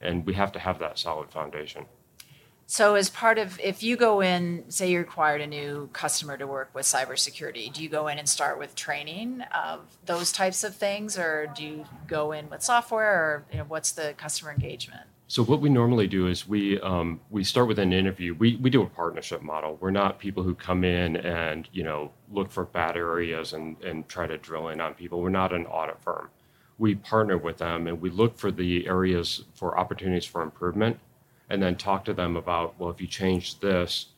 And 0.00 0.26
we 0.26 0.34
have 0.34 0.50
to 0.52 0.58
have 0.58 0.80
that 0.80 0.98
solid 0.98 1.30
foundation. 1.30 1.86
So, 2.66 2.96
as 2.96 3.08
part 3.08 3.38
of, 3.38 3.60
if 3.60 3.82
you 3.82 3.96
go 3.96 4.20
in, 4.20 4.64
say 4.68 4.90
you 4.90 5.00
acquired 5.00 5.40
a 5.42 5.46
new 5.46 5.90
customer 5.92 6.36
to 6.38 6.46
work 6.46 6.70
with 6.74 6.86
cybersecurity, 6.86 7.72
do 7.72 7.82
you 7.82 7.88
go 7.88 8.08
in 8.08 8.18
and 8.18 8.28
start 8.28 8.58
with 8.58 8.74
training 8.74 9.42
of 9.42 9.80
those 10.06 10.32
types 10.32 10.64
of 10.64 10.74
things, 10.74 11.16
or 11.18 11.52
do 11.54 11.64
you 11.64 11.84
go 12.08 12.32
in 12.32 12.50
with 12.50 12.62
software, 12.62 13.12
or 13.12 13.44
you 13.52 13.58
know, 13.58 13.64
what's 13.64 13.92
the 13.92 14.14
customer 14.16 14.50
engagement? 14.50 15.06
So 15.32 15.42
what 15.42 15.62
we 15.62 15.70
normally 15.70 16.08
do 16.08 16.26
is 16.26 16.46
we 16.46 16.78
um, 16.82 17.18
we 17.30 17.42
start 17.42 17.66
with 17.66 17.78
an 17.78 17.90
interview. 17.90 18.34
We 18.34 18.56
we 18.56 18.68
do 18.68 18.82
a 18.82 18.86
partnership 18.86 19.40
model. 19.40 19.78
We're 19.80 19.90
not 19.90 20.18
people 20.18 20.42
who 20.42 20.54
come 20.54 20.84
in 20.84 21.16
and 21.16 21.66
you 21.72 21.84
know 21.84 22.12
look 22.30 22.50
for 22.50 22.66
bad 22.66 22.98
areas 22.98 23.54
and 23.54 23.82
and 23.82 24.06
try 24.06 24.26
to 24.26 24.36
drill 24.36 24.68
in 24.68 24.78
on 24.78 24.92
people. 24.92 25.22
We're 25.22 25.30
not 25.30 25.54
an 25.54 25.64
audit 25.64 25.98
firm. 26.02 26.28
We 26.76 26.96
partner 26.96 27.38
with 27.38 27.56
them 27.56 27.86
and 27.86 27.98
we 27.98 28.10
look 28.10 28.36
for 28.36 28.50
the 28.50 28.86
areas 28.86 29.44
for 29.54 29.78
opportunities 29.78 30.26
for 30.26 30.42
improvement, 30.42 30.98
and 31.48 31.62
then 31.62 31.76
talk 31.76 32.04
to 32.04 32.12
them 32.12 32.36
about 32.36 32.78
well 32.78 32.90
if 32.90 33.00
you 33.00 33.06
change 33.06 33.58
this, 33.60 34.08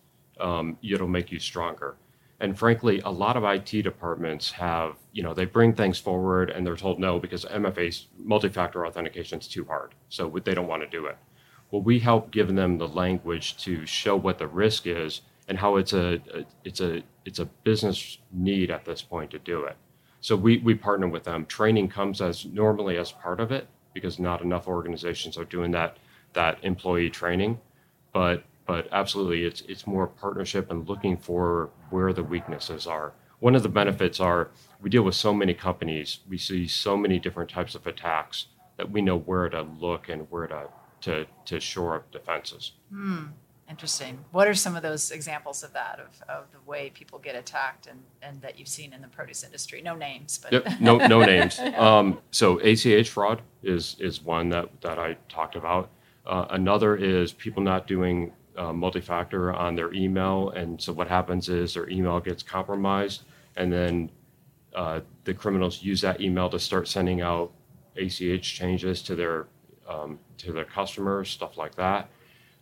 um, 0.41 0.77
it'll 0.83 1.07
make 1.07 1.31
you 1.31 1.39
stronger. 1.39 1.95
And 2.41 2.59
frankly, 2.59 3.01
a 3.05 3.11
lot 3.11 3.37
of 3.37 3.45
IT 3.45 3.83
departments 3.83 4.51
have, 4.53 4.97
you 5.13 5.23
know, 5.23 5.35
they 5.35 5.45
bring 5.45 5.73
things 5.73 5.99
forward 5.99 6.51
and 6.51 6.67
they're 6.67 6.77
told 6.77 6.99
no 6.99 7.19
because 7.19 7.45
MFA's 7.45 8.09
multi-factor 8.19 8.87
authentication 8.87 9.39
is 9.39 9.49
too 9.49 9.65
hard. 9.65 9.95
So 10.09 10.29
they 10.45 10.55
don't 10.55 10.67
want 10.67 10.83
to 10.83 10.89
do 10.89 11.07
it. 11.07 11.17
Well, 11.71 11.83
we 11.83 12.01
help 12.01 12.31
give 12.31 12.55
them 12.55 12.79
the 12.79 12.89
language 12.89 13.57
to 13.65 13.87
show 13.87 14.17
what 14.17 14.39
the 14.39 14.47
risk 14.47 14.87
is 14.87 15.23
and 15.49 15.59
how 15.59 15.77
it's 15.77 15.93
a, 15.93 16.21
a 16.35 16.45
it's 16.65 16.81
a 16.81 17.03
it's 17.25 17.39
a 17.39 17.45
business 17.45 18.19
need 18.33 18.71
at 18.71 18.85
this 18.85 19.03
point 19.03 19.31
to 19.31 19.39
do 19.39 19.65
it. 19.65 19.77
So 20.21 20.37
we, 20.37 20.59
we 20.59 20.75
partner 20.75 21.07
with 21.07 21.25
them. 21.25 21.45
Training 21.47 21.89
comes 21.89 22.21
as 22.21 22.47
normally 22.47 22.97
as 22.97 23.13
part 23.13 23.41
of 23.41 23.53
it 23.53 23.69
because 23.93 24.19
not 24.19 24.41
enough 24.43 24.67
organizations 24.67 25.37
are 25.37 25.45
doing 25.45 25.71
that 25.73 25.99
that 26.33 26.59
employee 26.63 27.11
training. 27.11 27.61
But 28.13 28.45
but 28.67 28.89
absolutely 28.93 29.45
it's 29.45 29.63
it's 29.63 29.87
more 29.87 30.07
partnership 30.07 30.71
and 30.71 30.89
looking 30.89 31.17
for 31.17 31.71
where 31.91 32.13
the 32.13 32.23
weaknesses 32.23 32.87
are 32.87 33.13
one 33.41 33.55
of 33.55 33.63
the 33.63 33.69
benefits 33.69 34.21
are 34.21 34.51
we 34.81 34.91
deal 34.91 35.03
with 35.03 35.15
so 35.15 35.33
many 35.33 35.55
companies 35.55 36.21
we 36.29 36.39
see 36.39 36.67
so 36.67 36.97
many 36.97 37.19
different 37.19 37.51
types 37.51 37.75
of 37.75 37.87
attacks 37.87 38.47
that 38.77 38.91
we 38.91 39.01
know 39.01 39.19
where 39.19 39.49
to 39.49 39.63
look 39.63 40.09
and 40.09 40.27
where 40.31 40.47
to 40.47 40.69
to, 41.01 41.27
to 41.45 41.61
shore 41.61 41.97
up 41.97 42.11
defenses 42.11 42.73
hmm. 42.91 43.25
Interesting. 43.69 44.23
What 44.31 44.47
are 44.47 44.55
some 44.55 44.77
of 44.77 44.83
those 44.83 45.11
examples 45.11 45.63
of 45.63 45.73
that, 45.73 45.99
of, 45.99 46.29
of 46.29 46.45
the 46.53 46.59
way 46.71 46.91
people 46.91 47.19
get 47.19 47.35
attacked 47.35 47.87
and, 47.87 48.03
and 48.21 48.41
that 48.43 48.59
you've 48.59 48.69
seen 48.69 48.93
in 48.93 49.01
the 49.01 49.09
produce 49.09 49.43
industry? 49.43 49.81
No 49.81 49.97
names, 49.97 50.39
but. 50.39 50.53
Yep, 50.53 50.81
no, 50.81 50.99
no 50.99 51.21
names. 51.25 51.59
Um, 51.59 52.19
so 52.31 52.59
ACH 52.59 53.09
fraud 53.09 53.41
is, 53.63 53.97
is 53.99 54.23
one 54.23 54.51
that, 54.51 54.69
that 54.83 54.99
I 54.99 55.17
talked 55.31 55.57
about. 55.57 55.91
Uh, 56.27 56.47
another 56.51 56.95
is 56.95 57.33
people 57.33 57.63
not 57.63 57.87
doing 57.87 58.33
uh, 58.57 58.73
multi-factor 58.73 59.53
on 59.53 59.75
their 59.75 59.93
email. 59.93 60.51
And 60.51 60.81
so 60.81 60.93
what 60.93 61.09
happens 61.09 61.49
is 61.49 61.75
their 61.75 61.89
email 61.89 62.21
gets 62.21 62.43
compromised 62.43 63.23
and 63.57 63.73
then 63.73 64.11
uh, 64.75 65.01
the 65.25 65.35
criminals 65.35 65.83
use 65.83 66.01
that 66.01 66.21
email 66.21 66.49
to 66.51 66.59
start 66.59 66.89
sending 66.89 67.21
out 67.21 67.53
ACH 67.97 68.43
changes 68.43 69.03
to 69.03 69.15
their, 69.15 69.47
um, 69.89 70.19
to 70.39 70.53
their 70.53 70.65
customers, 70.65 71.31
stuff 71.31 71.57
like 71.57 71.75
that. 71.77 72.09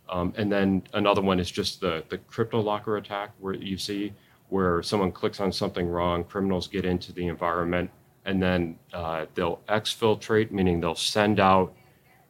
Um, 0.09 0.33
and 0.37 0.51
then 0.51 0.83
another 0.93 1.21
one 1.21 1.39
is 1.39 1.49
just 1.49 1.81
the, 1.81 2.03
the 2.09 2.17
crypto 2.19 2.59
locker 2.59 2.97
attack 2.97 3.31
where 3.39 3.55
you 3.55 3.77
see 3.77 4.13
where 4.49 4.83
someone 4.83 5.11
clicks 5.11 5.39
on 5.39 5.51
something 5.51 5.87
wrong, 5.87 6.23
criminals 6.23 6.67
get 6.67 6.85
into 6.85 7.11
the 7.11 7.27
environment, 7.27 7.89
and 8.25 8.41
then 8.41 8.77
uh, 8.93 9.25
they'll 9.33 9.61
exfiltrate, 9.67 10.51
meaning 10.51 10.79
they'll 10.79 10.93
send 10.93 11.39
out 11.39 11.73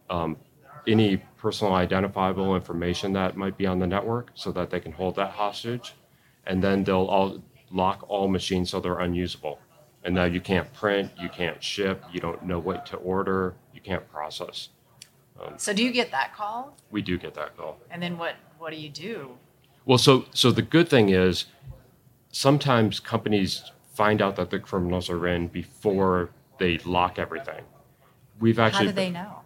um, 0.10 0.38
any 0.88 1.18
personal 1.38 1.74
identifiable 1.74 2.56
information 2.56 3.14
that 3.14 3.36
might 3.36 3.58
be 3.58 3.66
on 3.66 3.80
the 3.80 3.88
network 3.88 4.32
so 4.34 4.52
that 4.52 4.70
they 4.70 4.80
can 4.80 4.92
hold 4.92 5.16
that 5.16 5.32
hostage. 5.32 5.94
And 6.46 6.64
then 6.64 6.84
they'll 6.84 7.06
all 7.06 7.42
lock 7.72 8.06
all 8.08 8.28
machines 8.28 8.70
so 8.70 8.80
they're 8.80 9.00
unusable. 9.00 9.60
And 10.04 10.14
now 10.16 10.26
you 10.26 10.42
can't 10.42 10.72
print, 10.74 11.12
you 11.20 11.30
can't 11.30 11.64
ship, 11.64 12.04
you 12.12 12.20
don't 12.20 12.44
know 12.44 12.60
what 12.60 12.86
to 12.88 12.98
order, 12.98 13.56
you 13.74 13.82
can't 13.82 14.10
process. 14.12 14.70
Um, 15.42 15.54
so 15.58 15.74
do 15.74 15.84
you 15.84 15.92
get 15.92 16.12
that 16.12 16.36
call? 16.36 16.76
We 16.92 17.02
do 17.02 17.18
get 17.18 17.34
that 17.36 17.56
call. 17.58 17.80
And 17.90 18.04
then 18.04 18.18
what, 18.18 18.36
what 18.58 18.72
do 18.72 18.78
you 18.78 18.90
do? 18.90 19.38
Well, 19.86 19.98
so 19.98 20.26
so 20.34 20.52
the 20.52 20.62
good 20.62 20.88
thing 20.88 21.10
is 21.10 21.46
sometimes 22.32 23.00
companies 23.00 23.72
find 23.94 24.22
out 24.22 24.36
that 24.38 24.50
the 24.50 24.60
criminals 24.60 25.10
are 25.10 25.28
in 25.28 25.48
before 25.48 26.30
they 26.58 26.78
lock 26.80 27.20
everything. 27.20 27.64
We've 28.40 28.60
actually 28.60 28.86
How 28.86 28.92
do 28.92 28.96
they 28.96 29.10
know? 29.10 29.43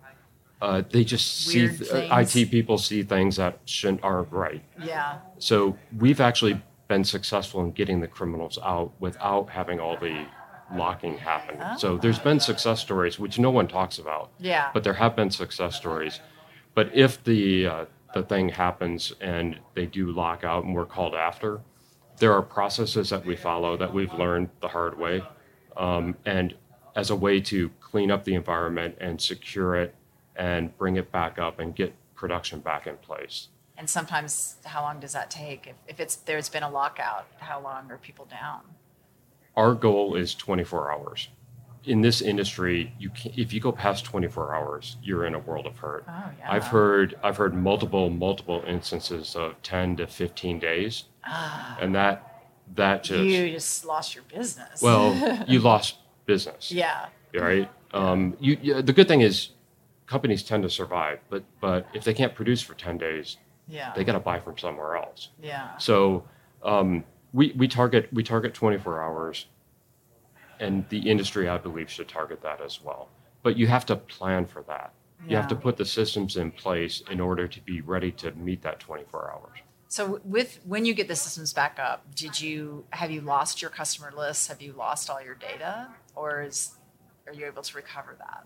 Uh, 0.61 0.81
they 0.89 1.03
just 1.03 1.45
see 1.45 1.67
th- 1.67 1.89
IT 1.91 2.49
people 2.51 2.77
see 2.77 3.03
things 3.03 3.35
that 3.35 3.59
shouldn't 3.65 4.03
aren't 4.03 4.31
right. 4.31 4.63
Yeah. 4.83 5.19
So 5.37 5.77
we've 5.97 6.19
actually 6.19 6.61
been 6.87 7.03
successful 7.03 7.61
in 7.61 7.71
getting 7.71 7.99
the 7.99 8.07
criminals 8.07 8.57
out 8.63 8.91
without 8.99 9.49
having 9.49 9.79
all 9.79 9.97
the 9.97 10.25
locking 10.73 11.17
happen. 11.17 11.59
So 11.77 11.97
there's 11.97 12.19
been 12.19 12.39
success 12.39 12.81
stories 12.81 13.19
which 13.19 13.39
no 13.39 13.51
one 13.51 13.67
talks 13.67 13.99
about. 13.99 14.31
Yeah. 14.39 14.69
But 14.73 14.83
there 14.83 14.93
have 14.93 15.15
been 15.15 15.29
success 15.29 15.75
stories. 15.75 16.19
But 16.73 16.89
if 16.93 17.23
the 17.23 17.67
uh, 17.67 17.85
the 18.13 18.23
thing 18.23 18.49
happens 18.49 19.13
and 19.21 19.59
they 19.75 19.85
do 19.85 20.11
lock 20.11 20.43
out 20.43 20.63
and 20.63 20.73
we're 20.73 20.85
called 20.85 21.13
after, 21.13 21.61
there 22.17 22.33
are 22.33 22.41
processes 22.41 23.09
that 23.11 23.25
we 23.25 23.35
follow 23.35 23.77
that 23.77 23.93
we've 23.93 24.13
learned 24.13 24.49
the 24.61 24.67
hard 24.67 24.97
way, 24.97 25.23
um, 25.75 26.15
and 26.25 26.55
as 26.95 27.11
a 27.11 27.15
way 27.15 27.39
to 27.39 27.69
clean 27.79 28.09
up 28.09 28.23
the 28.23 28.33
environment 28.33 28.95
and 28.99 29.21
secure 29.21 29.75
it 29.75 29.93
and 30.37 30.77
bring 30.77 30.95
it 30.95 31.11
back 31.11 31.39
up 31.39 31.59
and 31.59 31.75
get 31.75 31.93
production 32.15 32.59
back 32.59 32.87
in 32.87 32.97
place. 32.97 33.49
And 33.77 33.89
sometimes, 33.89 34.55
how 34.65 34.81
long 34.81 34.99
does 34.99 35.13
that 35.13 35.29
take? 35.29 35.67
If, 35.67 35.75
if 35.87 35.99
it's 35.99 36.15
there's 36.15 36.49
been 36.49 36.63
a 36.63 36.69
lockout, 36.69 37.27
how 37.39 37.59
long 37.59 37.91
are 37.91 37.97
people 37.97 38.25
down? 38.25 38.61
Our 39.55 39.73
goal 39.73 40.15
is 40.15 40.33
24 40.35 40.91
hours. 40.91 41.29
In 41.83 42.01
this 42.01 42.21
industry, 42.21 42.93
you 42.99 43.09
can, 43.11 43.33
if 43.37 43.53
you 43.53 43.59
go 43.59 43.71
past 43.71 44.03
24 44.05 44.53
hours, 44.53 44.97
you're 45.01 45.25
in 45.25 45.35
a 45.35 45.39
world 45.39 45.65
of 45.65 45.77
hurt. 45.77 46.05
Oh, 46.07 46.29
yeah. 46.37 46.51
I've 46.51 46.65
heard 46.65 47.15
I've 47.23 47.37
heard 47.37 47.53
multiple 47.53 48.09
multiple 48.09 48.63
instances 48.67 49.35
of 49.35 49.61
10 49.63 49.97
to 49.97 50.07
15 50.07 50.59
days, 50.59 51.05
and 51.79 51.95
that 51.95 52.45
that 52.75 53.03
just 53.03 53.23
you 53.23 53.49
just 53.51 53.85
lost 53.85 54.15
your 54.15 54.23
business. 54.25 54.81
well, 54.81 55.45
you 55.47 55.59
lost 55.59 55.97
business, 56.25 56.71
yeah. 56.71 57.07
right? 57.33 57.69
Um, 57.93 58.35
you, 58.39 58.57
you 58.61 58.81
the 58.81 58.91
good 58.91 59.07
thing 59.07 59.21
is 59.21 59.49
companies 60.07 60.41
tend 60.43 60.63
to 60.63 60.69
survive, 60.69 61.19
but 61.29 61.43
but 61.61 61.85
if 61.93 62.03
they 62.03 62.13
can't 62.13 62.33
produce 62.33 62.61
for 62.61 62.73
10 62.73 62.97
days, 62.97 63.37
Yeah. 63.67 63.93
they 63.95 64.03
got 64.03 64.13
to 64.13 64.19
buy 64.19 64.39
from 64.39 64.57
somewhere 64.57 64.95
else. 64.95 65.29
yeah. 65.41 65.77
So 65.77 66.23
um, 66.63 67.03
we 67.33 67.53
we 67.57 67.67
target 67.67 68.09
we 68.11 68.23
target 68.23 68.53
24 68.53 69.03
hours, 69.03 69.45
and 70.59 70.87
the 70.89 71.09
industry 71.09 71.47
I 71.47 71.57
believe 71.57 71.89
should 71.89 72.07
target 72.07 72.41
that 72.41 72.61
as 72.61 72.81
well. 72.81 73.09
But 73.43 73.57
you 73.57 73.67
have 73.67 73.85
to 73.87 73.95
plan 73.95 74.45
for 74.45 74.63
that. 74.63 74.93
You 75.27 75.35
have 75.35 75.47
to 75.49 75.55
put 75.55 75.75
the 75.77 75.83
systems 75.85 76.37
in 76.37 76.51
place 76.51 77.01
in 77.11 77.19
order 77.19 77.47
to 77.47 77.61
be 77.61 77.81
ready 77.81 78.11
to 78.13 78.31
meet 78.33 78.61
that 78.61 78.79
24 78.79 79.31
hours. 79.33 79.57
So 79.89 80.21
with 80.23 80.59
when 80.63 80.85
you 80.85 80.93
get 80.93 81.07
the 81.09 81.15
systems 81.15 81.53
back 81.53 81.79
up, 81.79 82.03
did 82.15 82.39
you 82.39 82.85
have 82.91 83.11
you 83.11 83.21
lost 83.21 83.61
your 83.61 83.71
customer 83.71 84.11
list? 84.15 84.47
Have 84.47 84.61
you 84.61 84.71
lost 84.73 85.09
all 85.09 85.21
your 85.21 85.35
data, 85.35 85.89
or 86.15 86.43
is 86.43 86.75
are 87.25 87.33
you 87.33 87.45
able 87.45 87.61
to 87.63 87.75
recover 87.75 88.15
that 88.19 88.45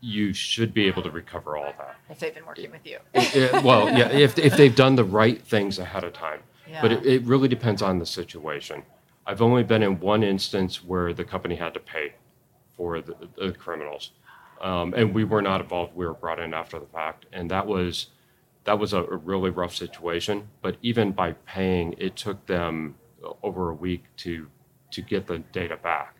You 0.00 0.32
should 0.32 0.72
be 0.72 0.86
able 0.86 1.02
to 1.02 1.10
recover 1.10 1.56
all 1.56 1.74
that. 1.78 1.96
if 2.08 2.18
they've 2.18 2.34
been 2.34 2.46
working 2.46 2.70
with 2.70 2.86
you? 2.86 2.98
Yeah, 3.34 3.60
well, 3.60 3.86
yeah, 3.88 4.08
if, 4.10 4.38
if 4.38 4.56
they've 4.56 4.74
done 4.74 4.96
the 4.96 5.04
right 5.04 5.40
things 5.42 5.78
ahead 5.78 6.04
of 6.04 6.12
time. 6.14 6.40
But 6.80 6.90
Yeah. 6.90 6.98
it, 6.98 7.06
it 7.06 7.22
really 7.24 7.48
depends 7.48 7.82
on 7.82 7.98
the 7.98 8.06
situation. 8.06 8.82
I've 9.26 9.42
only 9.42 9.62
been 9.62 9.82
in 9.82 10.00
one 10.00 10.22
instance 10.22 10.82
where 10.82 11.12
the 11.12 11.24
company 11.24 11.56
had 11.56 11.74
to 11.74 11.80
pay 11.80 12.14
for 12.76 13.00
the, 13.02 13.14
the 13.36 13.52
criminals. 13.52 14.12
Um, 14.62 14.94
and 14.94 15.14
we 15.14 15.24
were 15.24 15.42
not 15.42 15.60
involved. 15.60 15.94
We 15.94 16.06
were 16.06 16.14
brought 16.14 16.38
in 16.40 16.54
after 16.54 16.78
the 16.78 16.86
fact. 16.86 17.26
And 17.32 17.50
that 17.50 17.66
was, 17.66 18.06
that 18.64 18.78
was 18.78 18.92
a, 18.94 19.02
a 19.04 19.16
really 19.16 19.50
rough 19.50 19.74
situation. 19.74 20.48
But 20.62 20.76
even 20.80 21.12
by 21.12 21.32
paying, 21.46 21.94
it 21.98 22.16
took 22.16 22.46
them 22.46 22.94
over 23.42 23.68
a 23.70 23.74
week 23.74 24.04
to, 24.18 24.46
to 24.92 25.02
get 25.02 25.26
the 25.26 25.40
data 25.52 25.76
back 25.76 26.16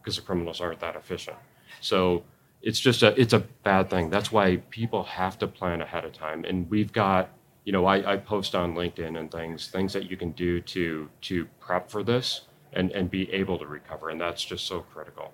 because 0.00 0.16
the 0.16 0.22
criminals 0.22 0.60
aren't 0.62 0.80
that 0.80 0.96
efficient. 0.96 1.36
So 1.80 2.24
it's 2.62 2.80
just 2.80 3.02
a 3.02 3.18
it's 3.20 3.32
a 3.32 3.40
bad 3.40 3.88
thing. 3.90 4.10
That's 4.10 4.32
why 4.32 4.56
people 4.70 5.04
have 5.04 5.38
to 5.38 5.46
plan 5.46 5.80
ahead 5.80 6.04
of 6.04 6.12
time. 6.12 6.44
And 6.44 6.68
we've 6.70 6.92
got 6.92 7.30
you 7.64 7.72
know 7.72 7.86
I, 7.86 8.14
I 8.14 8.16
post 8.16 8.54
on 8.54 8.74
LinkedIn 8.74 9.18
and 9.18 9.30
things 9.30 9.68
things 9.68 9.92
that 9.92 10.10
you 10.10 10.16
can 10.16 10.32
do 10.32 10.60
to 10.60 11.08
to 11.22 11.46
prep 11.60 11.90
for 11.90 12.02
this 12.02 12.42
and 12.72 12.90
and 12.92 13.10
be 13.10 13.32
able 13.32 13.58
to 13.58 13.66
recover. 13.66 14.10
And 14.10 14.20
that's 14.20 14.44
just 14.44 14.66
so 14.66 14.80
critical. 14.80 15.32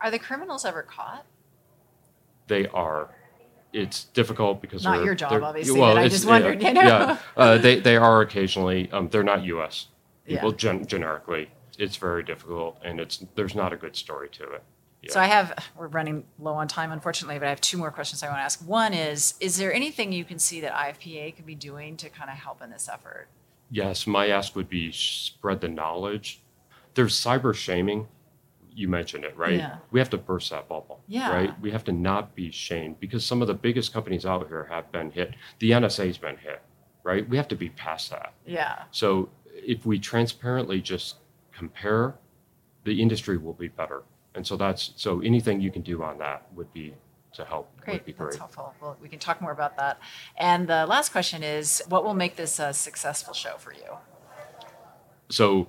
Are 0.00 0.10
the 0.10 0.18
criminals 0.18 0.64
ever 0.64 0.82
caught? 0.82 1.24
They 2.46 2.66
are. 2.68 3.10
It's 3.72 4.04
difficult 4.04 4.60
because 4.60 4.84
Not 4.84 5.04
your 5.04 5.14
job, 5.16 5.42
obviously, 5.42 5.80
but 5.80 5.96
I 5.96 6.06
just 6.08 6.26
wondered, 6.26 6.62
you 6.62 6.72
know? 6.74 6.82
Yeah, 6.82 7.18
uh, 7.36 7.58
they 7.58 7.80
they 7.80 7.96
are 7.96 8.20
occasionally. 8.20 8.88
Um, 8.92 9.08
they're 9.08 9.24
not 9.24 9.42
U.S. 9.44 9.88
people 10.26 10.50
Yeah. 10.50 10.56
gen- 10.56 10.86
generically. 10.86 11.50
It's 11.76 11.96
very 11.96 12.22
difficult, 12.22 12.78
and 12.84 13.00
it's 13.00 13.24
there's 13.34 13.56
not 13.56 13.72
a 13.72 13.76
good 13.76 13.96
story 13.96 14.28
to 14.32 14.44
it. 14.52 14.62
So 15.10 15.20
I 15.20 15.26
have 15.26 15.52
we're 15.76 15.88
running 15.88 16.24
low 16.38 16.54
on 16.54 16.68
time 16.68 16.92
unfortunately, 16.92 17.38
but 17.38 17.46
I 17.46 17.50
have 17.50 17.60
two 17.60 17.78
more 17.78 17.90
questions 17.90 18.22
I 18.22 18.26
want 18.26 18.38
to 18.38 18.42
ask. 18.42 18.60
One 18.66 18.92
is 18.94 19.34
is 19.40 19.56
there 19.56 19.72
anything 19.72 20.12
you 20.12 20.24
can 20.24 20.38
see 20.38 20.60
that 20.60 20.72
IFPA 20.72 21.36
could 21.36 21.46
be 21.46 21.54
doing 21.54 21.96
to 21.98 22.08
kind 22.08 22.30
of 22.30 22.36
help 22.36 22.62
in 22.62 22.70
this 22.70 22.88
effort? 22.88 23.28
Yes, 23.70 24.06
my 24.06 24.28
ask 24.28 24.54
would 24.56 24.68
be 24.68 24.92
spread 24.92 25.60
the 25.60 25.68
knowledge. 25.68 26.40
There's 26.94 27.14
cyber 27.14 27.54
shaming. 27.54 28.06
You 28.76 28.88
mentioned 28.88 29.24
it, 29.24 29.36
right? 29.36 29.54
Yeah. 29.54 29.76
We 29.90 30.00
have 30.00 30.10
to 30.10 30.18
burst 30.18 30.50
that 30.50 30.68
bubble. 30.68 31.00
Yeah. 31.06 31.32
Right? 31.32 31.60
We 31.60 31.70
have 31.70 31.84
to 31.84 31.92
not 31.92 32.34
be 32.34 32.50
shamed 32.50 32.98
because 33.00 33.24
some 33.24 33.40
of 33.40 33.48
the 33.48 33.54
biggest 33.54 33.92
companies 33.92 34.26
out 34.26 34.46
here 34.48 34.64
have 34.64 34.90
been 34.90 35.10
hit. 35.10 35.34
The 35.60 35.70
NSA's 35.70 36.18
been 36.18 36.36
hit, 36.36 36.60
right? 37.04 37.28
We 37.28 37.36
have 37.36 37.48
to 37.48 37.56
be 37.56 37.70
past 37.70 38.10
that. 38.10 38.34
Yeah. 38.46 38.82
So 38.90 39.28
if 39.46 39.86
we 39.86 39.98
transparently 39.98 40.80
just 40.80 41.16
compare, 41.52 42.14
the 42.84 43.00
industry 43.00 43.38
will 43.38 43.52
be 43.54 43.68
better. 43.68 44.02
And 44.34 44.46
so 44.46 44.56
that's 44.56 44.92
so 44.96 45.20
anything 45.20 45.60
you 45.60 45.70
can 45.70 45.82
do 45.82 46.02
on 46.02 46.18
that 46.18 46.46
would 46.54 46.72
be 46.72 46.94
to 47.34 47.44
help 47.44 47.70
would 47.86 48.04
be 48.04 48.12
Great, 48.12 48.30
that's 48.30 48.36
helpful. 48.36 48.74
Well, 48.80 48.96
we 49.00 49.08
can 49.08 49.18
talk 49.18 49.40
more 49.40 49.52
about 49.52 49.76
that. 49.76 49.98
And 50.36 50.68
the 50.68 50.86
last 50.86 51.10
question 51.10 51.42
is, 51.42 51.82
what 51.88 52.04
will 52.04 52.14
make 52.14 52.36
this 52.36 52.58
a 52.58 52.72
successful 52.72 53.34
show 53.34 53.56
for 53.58 53.72
you? 53.72 53.98
So 55.30 55.68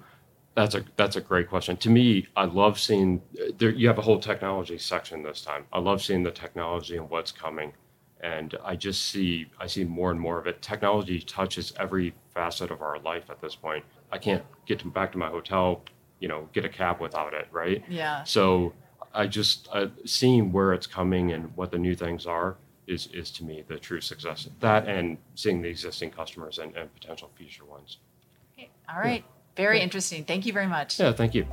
that's 0.55 0.73
a 0.73 0.83
that's 0.95 1.15
a 1.15 1.21
great 1.21 1.49
question. 1.49 1.77
To 1.77 1.89
me, 1.89 2.27
I 2.35 2.45
love 2.45 2.79
seeing 2.79 3.21
there. 3.57 3.69
You 3.69 3.87
have 3.87 3.97
a 3.97 4.01
whole 4.01 4.19
technology 4.19 4.77
section 4.77 5.21
this 5.21 5.41
time. 5.41 5.65
I 5.73 5.79
love 5.79 6.01
seeing 6.01 6.23
the 6.23 6.31
technology 6.31 6.97
and 6.97 7.09
what's 7.09 7.31
coming, 7.31 7.73
and 8.21 8.55
I 8.63 8.75
just 8.75 9.09
see 9.09 9.47
I 9.59 9.67
see 9.67 9.83
more 9.83 10.11
and 10.11 10.19
more 10.19 10.39
of 10.39 10.47
it. 10.47 10.61
Technology 10.61 11.19
touches 11.19 11.73
every 11.77 12.13
facet 12.33 12.71
of 12.71 12.81
our 12.81 12.99
life 12.99 13.29
at 13.29 13.41
this 13.41 13.55
point. 13.55 13.83
I 14.11 14.17
can't 14.17 14.43
get 14.65 14.79
to, 14.79 14.89
back 14.89 15.11
to 15.11 15.17
my 15.17 15.27
hotel, 15.27 15.83
you 16.25 16.29
know, 16.29 16.49
get 16.53 16.65
a 16.65 16.69
cab 16.69 16.99
without 16.99 17.35
it, 17.35 17.47
right? 17.51 17.83
Yeah. 17.87 18.23
So 18.23 18.73
I 19.13 19.27
just 19.27 19.69
uh, 19.71 19.89
seeing 20.05 20.51
where 20.51 20.73
it's 20.73 20.87
coming 20.87 21.33
and 21.33 21.55
what 21.55 21.69
the 21.69 21.77
new 21.77 21.93
things 21.93 22.25
are 22.25 22.55
is 22.87 23.05
is 23.13 23.29
to 23.33 23.43
me 23.43 23.63
the 23.67 23.77
true 23.77 24.01
success. 24.01 24.49
That 24.59 24.87
and 24.87 25.19
seeing 25.35 25.61
the 25.61 25.69
existing 25.69 26.09
customers 26.09 26.57
and, 26.57 26.75
and 26.75 26.91
potential 26.95 27.29
future 27.35 27.63
ones. 27.63 27.99
Okay. 28.57 28.71
All 28.91 28.99
right. 28.99 29.23
Very 29.55 29.79
interesting. 29.81 30.25
Thank 30.25 30.47
you 30.47 30.51
very 30.51 30.65
much. 30.65 30.99
Yeah, 30.99 31.11
thank 31.11 31.35
you. 31.35 31.45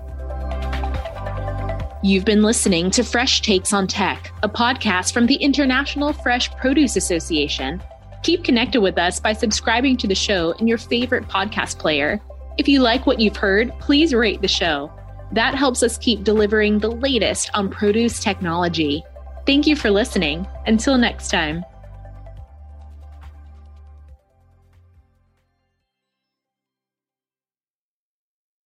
You've 2.02 2.24
been 2.24 2.42
listening 2.42 2.90
to 2.92 3.04
Fresh 3.04 3.42
Takes 3.42 3.74
on 3.74 3.86
Tech, 3.86 4.32
a 4.42 4.48
podcast 4.48 5.12
from 5.12 5.26
the 5.26 5.34
International 5.34 6.14
Fresh 6.14 6.50
Produce 6.56 6.96
Association. 6.96 7.82
Keep 8.22 8.42
connected 8.42 8.80
with 8.80 8.96
us 8.96 9.20
by 9.20 9.34
subscribing 9.34 9.98
to 9.98 10.06
the 10.06 10.14
show 10.14 10.52
in 10.52 10.66
your 10.66 10.78
favorite 10.78 11.28
podcast 11.28 11.78
player. 11.78 12.22
If 12.58 12.68
you 12.68 12.80
like 12.80 13.06
what 13.06 13.20
you've 13.20 13.36
heard, 13.36 13.72
please 13.80 14.12
rate 14.12 14.42
the 14.42 14.48
show. 14.48 14.92
That 15.32 15.54
helps 15.54 15.82
us 15.82 15.96
keep 15.98 16.24
delivering 16.24 16.78
the 16.78 16.90
latest 16.90 17.50
on 17.54 17.70
produce 17.70 18.20
technology. 18.20 19.02
Thank 19.46 19.66
you 19.66 19.74
for 19.74 19.90
listening. 19.90 20.46
Until 20.66 20.98
next 20.98 21.30
time. 21.30 21.64